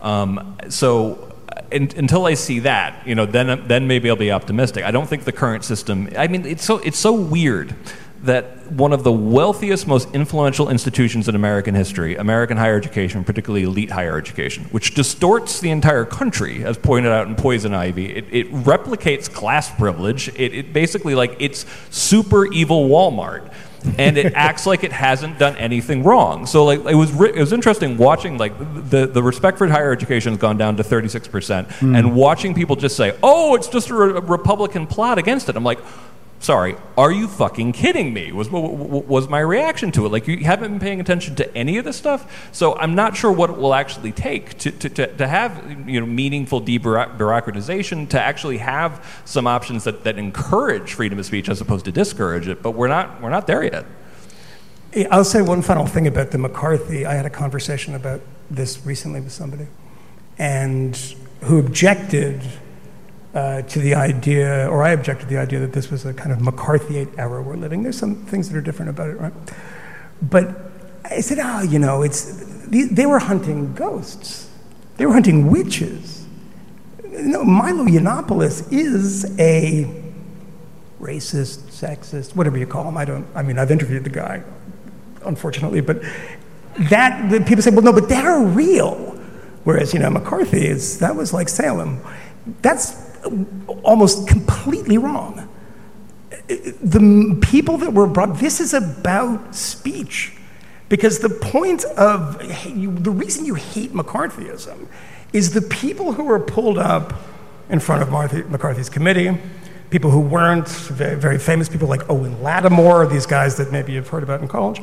[0.00, 1.32] Um, so
[1.70, 4.84] in, until I see that, you know, then then maybe I'll be optimistic.
[4.84, 6.08] I don't think the current system.
[6.16, 7.74] I mean, it's so it's so weird
[8.22, 13.64] that one of the wealthiest, most influential institutions in American history, American higher education, particularly
[13.64, 18.26] elite higher education, which distorts the entire country, as pointed out in Poison Ivy, it,
[18.30, 20.28] it replicates class privilege.
[20.28, 23.52] It, it basically like it's super evil Walmart
[23.98, 26.46] and it acts like it hasn't done anything wrong.
[26.46, 30.32] So like it was it was interesting watching like the the respect for higher education
[30.32, 31.94] has gone down to 36 percent, hmm.
[31.94, 35.64] and watching people just say, "Oh, it's just a, re- Republican plot against it." I'm
[35.64, 35.80] like.
[36.42, 38.32] Sorry, are you fucking kidding me?
[38.32, 40.08] Was was my reaction to it?
[40.08, 43.30] Like you haven't been paying attention to any of this stuff, so I'm not sure
[43.30, 48.20] what it will actually take to, to, to, to have you know meaningful debureaucratization, to
[48.20, 52.60] actually have some options that, that encourage freedom of speech as opposed to discourage it.
[52.60, 53.86] But we're not we're not there yet.
[55.12, 57.06] I'll say one final thing about the McCarthy.
[57.06, 58.20] I had a conversation about
[58.50, 59.68] this recently with somebody,
[60.38, 60.96] and
[61.42, 62.42] who objected
[63.34, 66.32] uh, to the idea, or I objected to the idea that this was a kind
[66.32, 67.82] of McCarthyite era we're living.
[67.82, 69.32] There's some things that are different about it, right?
[70.20, 70.54] But
[71.04, 72.24] I said, oh, you know, it's
[72.66, 74.50] they, they were hunting ghosts.
[74.96, 76.26] They were hunting witches.
[77.04, 79.84] Know, Milo Yiannopoulos is a
[81.00, 82.96] racist, sexist, whatever you call him.
[82.96, 83.26] I don't.
[83.34, 84.42] I mean, I've interviewed the guy,
[85.24, 86.02] unfortunately, but
[86.78, 88.94] that people say, well, no, but they're real.
[89.64, 92.00] Whereas, you know, McCarthy is that was like Salem.
[92.62, 93.11] That's
[93.82, 95.48] almost completely wrong.
[96.48, 100.36] The people that were brought, this is about speech.
[100.88, 104.88] Because the point of the reason you hate McCarthyism
[105.32, 107.14] is the people who were pulled up
[107.70, 108.10] in front of
[108.50, 109.38] McCarthy's committee,
[109.88, 114.08] people who weren't very, very famous, people like Owen Lattimore, these guys that maybe you've
[114.08, 114.82] heard about in college.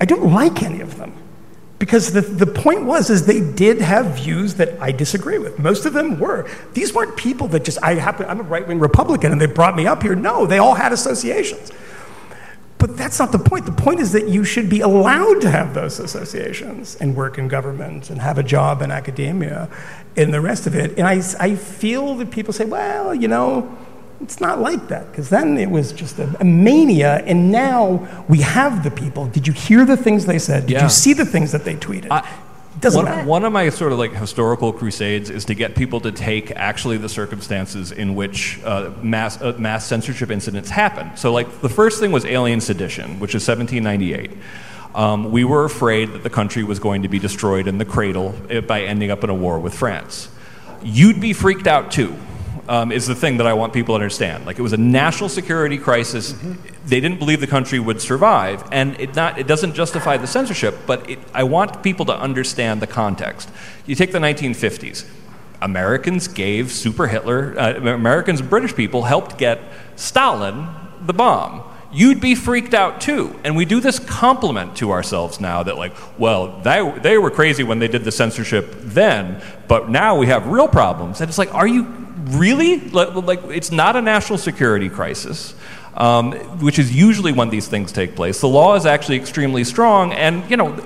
[0.00, 1.14] I don't like any of them.
[1.78, 5.58] Because the, the point was is they did have views that I disagree with.
[5.58, 6.48] Most of them were.
[6.74, 9.86] These weren't people that just I happen I'm a right-wing Republican and they brought me
[9.86, 10.16] up here.
[10.16, 11.70] No, they all had associations.
[12.78, 13.66] But that's not the point.
[13.66, 17.48] The point is that you should be allowed to have those associations and work in
[17.48, 19.68] government and have a job in academia
[20.16, 20.96] and the rest of it.
[20.96, 23.76] And I, I feel that people say, well, you know,
[24.20, 28.40] it's not like that, because then it was just a, a, mania, and now we
[28.40, 29.26] have the people.
[29.26, 30.66] Did you hear the things they said?
[30.66, 30.82] Did Yeah.
[30.84, 32.08] you see the things that they tweeted?
[32.10, 32.26] I-
[32.80, 33.28] Doesn't one, matter.
[33.28, 36.96] one of my sort of like historical crusades is to get people to take actually
[36.96, 41.16] the circumstances in which uh, mass, uh, mass censorship incidents happen.
[41.16, 44.36] So, like, the first thing was alien sedition, which is 1798.
[44.94, 48.34] Um, we were afraid that the country was going to be destroyed in the cradle
[48.50, 50.28] uh, by ending up in a war with France.
[50.82, 52.16] You'd be freaked out too.
[52.68, 54.46] Um, is the thing that I want people to understand.
[54.46, 56.34] Like it was a national security crisis.
[56.86, 60.74] They didn't believe the country would survive, and it not it doesn't justify the censorship.
[60.86, 63.50] But it, I want people to understand the context.
[63.86, 65.06] You take the 1950s.
[65.60, 67.54] Americans gave Super Hitler.
[67.58, 69.60] Uh, Americans and British people helped get
[69.96, 70.68] Stalin
[71.00, 71.62] the bomb.
[71.90, 73.38] You'd be freaked out too.
[73.44, 77.64] And we do this compliment to ourselves now that, like, well, they, they were crazy
[77.64, 81.20] when they did the censorship then, but now we have real problems.
[81.20, 82.80] And it's like, are you really?
[82.80, 85.54] Like, it's not a national security crisis.
[85.94, 88.40] Um, which is usually when these things take place.
[88.40, 90.76] The law is actually extremely strong, and you know,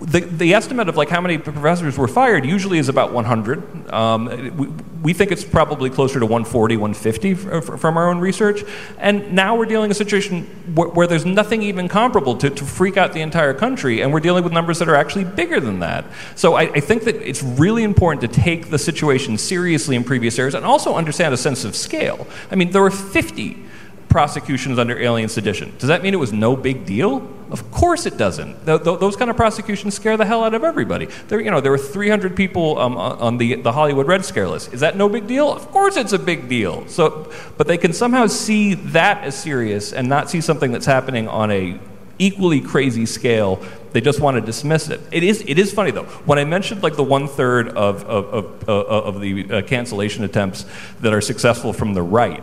[0.00, 3.92] the, the estimate of like how many professors were fired usually is about 100.
[3.92, 4.68] Um, we,
[5.02, 8.64] we think it's probably closer to 140, 150 f- f- from our own research.
[8.98, 10.44] And now we're dealing a situation
[10.74, 14.20] where, where there's nothing even comparable to, to freak out the entire country, and we're
[14.20, 16.06] dealing with numbers that are actually bigger than that.
[16.34, 20.38] So I, I think that it's really important to take the situation seriously in previous
[20.38, 22.26] eras and also understand a sense of scale.
[22.50, 23.65] I mean, there were 50
[24.08, 25.74] prosecutions under alien sedition.
[25.78, 27.28] Does that mean it was no big deal?
[27.50, 28.66] Of course it doesn't.
[28.66, 31.06] Th- th- those kind of prosecutions scare the hell out of everybody.
[31.28, 34.72] There, you know, there were 300 people um, on the, the Hollywood Red Scare list.
[34.72, 35.52] Is that no big deal?
[35.52, 36.86] Of course it's a big deal.
[36.88, 41.28] So, but they can somehow see that as serious and not see something that's happening
[41.28, 41.78] on a
[42.18, 43.62] equally crazy scale.
[43.92, 45.00] They just want to dismiss it.
[45.12, 46.04] It is, it is funny though.
[46.24, 50.24] When I mentioned like the one third of, of, of, uh, of the uh, cancellation
[50.24, 50.66] attempts
[51.00, 52.42] that are successful from the right,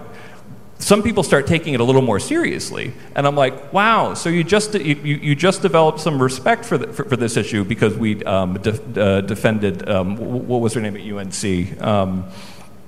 [0.83, 4.43] some people start taking it a little more seriously and i'm like wow so you
[4.43, 8.21] just you, you just developed some respect for, the, for, for this issue because we
[8.25, 12.25] um, def, uh, defended um, what was her name at unc um,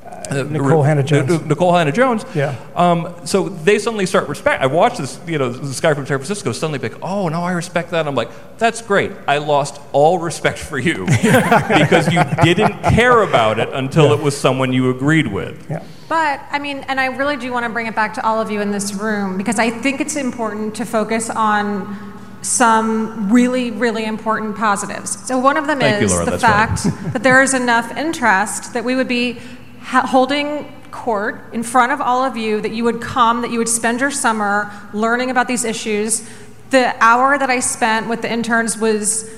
[0.06, 1.46] uh, Nicole Hannah-Jones.
[1.46, 2.26] Nicole Hannah Jones.
[2.34, 2.56] Yeah.
[2.76, 4.62] Um, so they suddenly start respect.
[4.62, 7.42] I watched this, you know, this guy from San Francisco suddenly be like, oh, no,
[7.42, 8.08] I respect that.
[8.08, 9.12] I'm like, that's great.
[9.28, 14.36] I lost all respect for you because you didn't care about it until it was
[14.36, 15.70] someone you agreed with.
[15.70, 15.84] yeah.
[16.08, 18.52] But, I mean, and I really do want to bring it back to all of
[18.52, 22.14] you in this room because I think it's important to focus on
[22.46, 25.26] some really, really important positives.
[25.28, 26.80] So, one of them Thank you, is Lara, the that's right.
[26.80, 29.40] fact that there is enough interest that we would be ha-
[29.86, 33.70] holding court in front of all of you that you would come, that you would
[33.70, 36.28] spend your summer learning about these issues.
[36.70, 39.30] The hour that I spent with the interns was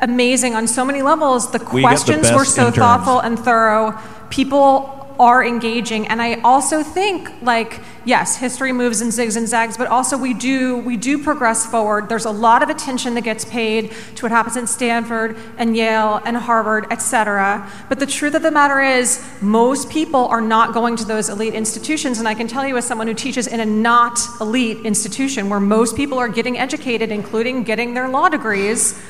[0.00, 1.50] amazing on so many levels.
[1.50, 2.76] The We get the questions were so interns.
[2.76, 3.98] thoughtful and thorough.
[4.30, 6.06] People are engaging.
[6.06, 10.32] And i also think like yes history moves in zigs and zags but also we
[10.32, 12.08] do we do progress forward.
[12.08, 16.20] There's a lot of attention that gets paid to what happens at stanford and yale
[16.24, 20.96] and harvard etc but the truth of the matter is most people are not going
[20.96, 22.18] to those elite institutions.
[22.18, 25.60] And i can tell you as someone who teaches in a not elite institution where
[25.60, 29.00] most people are getting educated including getting their law degrees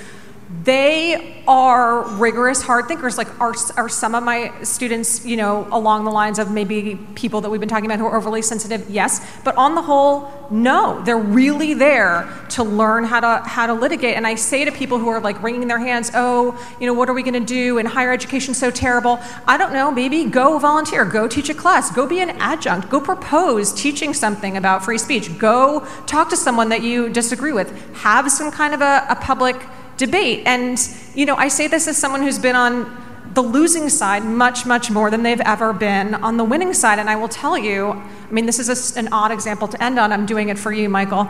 [0.64, 3.18] they are rigorous hard thinkers.
[3.18, 7.42] Like are, are some of my students you know along the lines of maybe people
[7.42, 8.88] that we've been talking about who are overly sensitive?
[8.88, 9.24] Yes.
[9.44, 11.02] But on the whole no.
[11.04, 14.16] They're really there to learn how to how to litigate.
[14.16, 17.10] And i say to people who are like wringing their hands oh you know what
[17.10, 17.78] are we going to do?
[17.78, 19.20] And higher education so terrible.
[19.46, 19.90] I don't know.
[19.90, 21.04] Maybe go volunteer.
[21.04, 21.90] Go teach a class.
[21.90, 22.88] Go be an adjunct.
[22.88, 25.38] Go propose teaching something about free speech.
[25.38, 27.70] Go talk to someone that you disagree with.
[27.96, 29.56] Have some kind of a, a public
[29.98, 30.44] debate.
[30.46, 30.78] And,
[31.14, 34.90] you know, I say this as someone who's been on the losing side much, much
[34.90, 36.98] more than they've ever been on the winning side.
[36.98, 39.98] And I will tell you, I mean, this is a an odd example to end
[39.98, 40.12] on.
[40.12, 41.24] I'm doing it for you, Michael,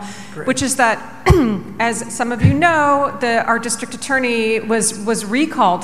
[0.45, 0.97] which is that,
[1.79, 5.83] as some of you know, the, our district attorney was, was recalled.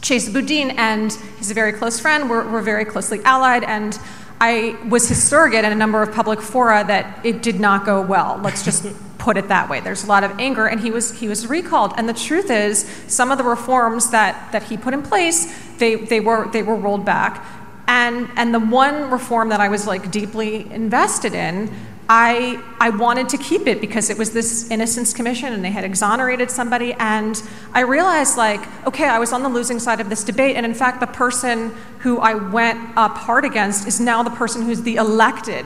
[0.00, 2.28] Chesa Boudin, and he's a very close friend.
[2.28, 3.98] We're, we're very closely allied, and
[4.38, 8.02] I was his surrogate in a number of public fora that it did not go
[8.02, 8.38] well.
[8.42, 8.84] Let's just
[9.24, 9.80] put it that way.
[9.80, 11.94] There's a lot of anger, and he was he was recalled.
[11.96, 15.38] And the truth is, some of the reforms that that he put in place,
[15.78, 17.44] they they were they were rolled back.
[17.88, 21.70] And and the one reform that I was like deeply invested in
[22.06, 25.84] I, I wanted to keep it because it was this innocence commission and they had
[25.84, 26.92] exonerated somebody.
[26.98, 30.56] And I realized, like, okay, I was on the losing side of this debate.
[30.56, 34.66] And in fact, the person who I went up hard against is now the person
[34.66, 35.64] who's the elected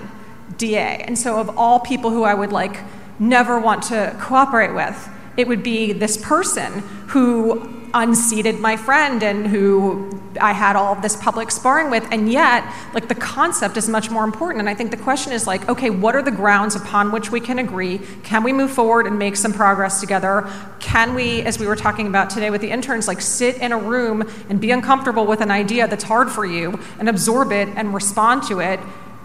[0.59, 1.02] DA.
[1.06, 2.76] And so, of all people who I would like
[3.18, 9.46] never want to cooperate with, it would be this person who unseated my friend and
[9.46, 12.06] who I had all this public sparring with.
[12.12, 14.60] And yet, like the concept is much more important.
[14.60, 17.40] And I think the question is like, okay, what are the grounds upon which we
[17.40, 18.00] can agree?
[18.24, 20.48] Can we move forward and make some progress together?
[20.80, 23.78] Can we, as we were talking about today with the interns, like sit in a
[23.78, 27.94] room and be uncomfortable with an idea that's hard for you and absorb it and
[27.94, 28.80] respond to it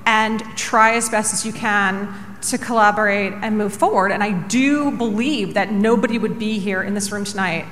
[0.05, 4.11] and try as best as you can to collaborate and move forward.
[4.11, 7.65] And I do believe that nobody would be here in this room tonight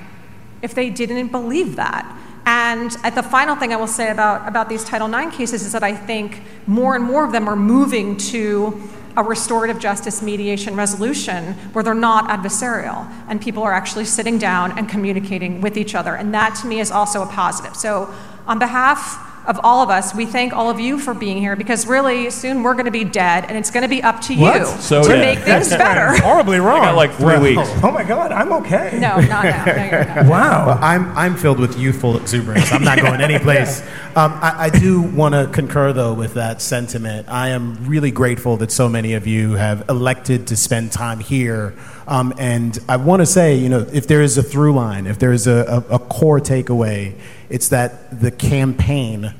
[0.61, 2.17] if they didn't believe that.
[2.45, 5.73] And at the final thing I will say about, about these Title IX cases is
[5.73, 8.81] that I think more and more of them are moving to
[9.17, 14.77] a restorative justice mediation resolution where they're not adversarial and people are actually sitting down
[14.77, 16.15] and communicating with each other.
[16.15, 17.75] And that to me is also a positive.
[17.75, 18.13] So,
[18.47, 21.87] on behalf of all of us, we thank all of you for being here because
[21.87, 24.59] really soon we're going to be dead and it's going to be up to What?
[24.59, 25.19] you So to dead.
[25.37, 26.21] make things better.
[26.23, 26.81] Horribly wrong.
[26.81, 27.69] I got like three Well, weeks.
[27.83, 28.91] oh my God, I'm okay.
[28.99, 29.65] No, not now.
[29.65, 30.25] No, you're not.
[30.27, 30.77] Wow.
[30.81, 32.71] I'm, I'm filled with youthful exuberance.
[32.71, 33.81] I'm not going any place.
[34.13, 37.29] Um, I, I do want to concur, though, with that sentiment.
[37.29, 41.73] I am really grateful that so many of you have elected to spend time here.
[42.09, 45.17] Um, and I want to say, you know, if there is a through line, if
[45.17, 47.13] there is a, a, a core takeaway,
[47.51, 49.33] it's that the campaign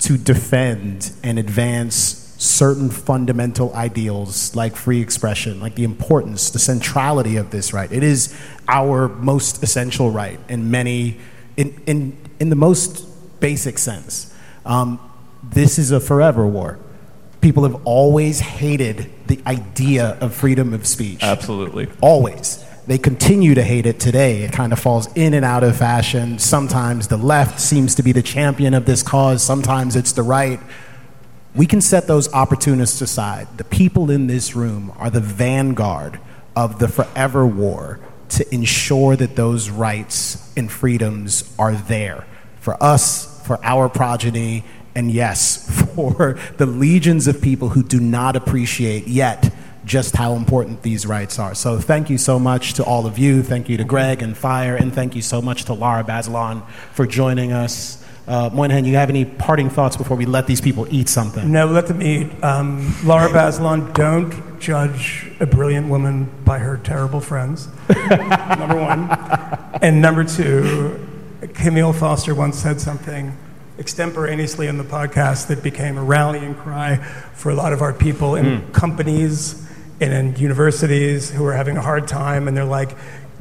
[0.00, 7.36] to defend and advance certain fundamental ideals like free expression, like the importance, the centrality
[7.36, 7.90] of this right.
[7.90, 8.38] It is
[8.68, 11.18] our most essential right in many,
[11.56, 13.06] in, in, in the most
[13.40, 14.34] basic sense.
[14.66, 15.00] Um,
[15.42, 16.78] this is a forever war.
[17.40, 21.22] People have always hated the idea of freedom of speech.
[21.22, 21.88] Absolutely.
[22.00, 22.64] Always.
[22.86, 24.42] They continue to hate it today.
[24.42, 26.38] It kind of falls in and out of fashion.
[26.38, 30.60] Sometimes the left seems to be the champion of this cause, sometimes it's the right.
[31.54, 33.48] We can set those opportunists aside.
[33.56, 36.20] The people in this room are the vanguard
[36.54, 42.26] of the forever war to ensure that those rights and freedoms are there
[42.60, 44.64] for us, for our progeny,
[44.94, 49.54] and yes, for the legions of people who do not appreciate yet
[49.84, 51.54] just how important these rights are.
[51.54, 53.42] So thank you so much to all of you.
[53.42, 57.06] Thank you to Greg and FIRE, and thank you so much to Lara Bazelon for
[57.06, 58.02] joining us.
[58.26, 61.52] Uh, Moynihan, you have any parting thoughts before we let these people eat something?
[61.52, 62.42] No, let them eat.
[62.42, 67.68] Um, Lara Bazelon, don't judge a brilliant woman by her terrible friends.
[68.08, 69.10] number one.
[69.82, 71.06] And number two,
[71.42, 73.36] Kmele Foster once said something
[73.78, 76.96] extemporaneously in the podcast that became a rallying cry
[77.34, 79.63] for a lot of our people in companies
[80.04, 82.96] and in universities who are having a hard time, and they're like,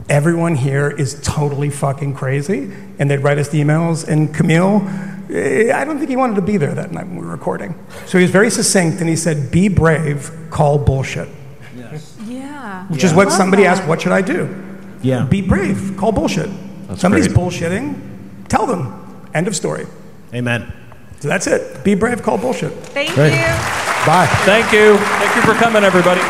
[0.09, 2.71] everyone here is totally fucking crazy.
[2.99, 6.41] And they'd write us the emails, and Kmele Eh, I don't think he wanted to
[6.41, 7.73] be there that night when we were recording.
[8.05, 11.29] So he was very succinct and he said, Be brave, call bullshit.
[11.75, 12.15] Yes.
[12.25, 12.85] Yeah.
[12.87, 13.79] Which is what somebody that.
[13.79, 14.53] asked, What should I do?
[15.01, 15.25] Yeah.
[15.25, 16.49] Be brave, call bullshit.
[16.87, 17.37] That's Somebody's great.
[17.39, 19.29] bullshitting, tell them.
[19.33, 19.87] End of story.
[20.33, 20.71] Amen.
[21.19, 21.83] So that's it.
[21.83, 22.73] Be brave, call bullshit.
[22.73, 23.31] Thank Great.
[23.31, 23.45] you.
[24.05, 24.27] Bye.
[24.43, 24.97] Thank you.
[24.97, 26.21] Thank you for coming, everybody.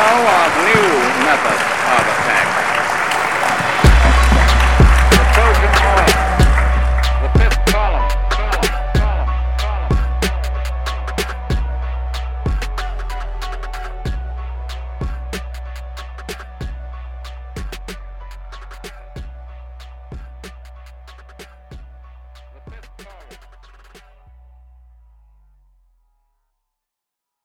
[0.00, 0.88] Know of new
[1.26, 1.79] methods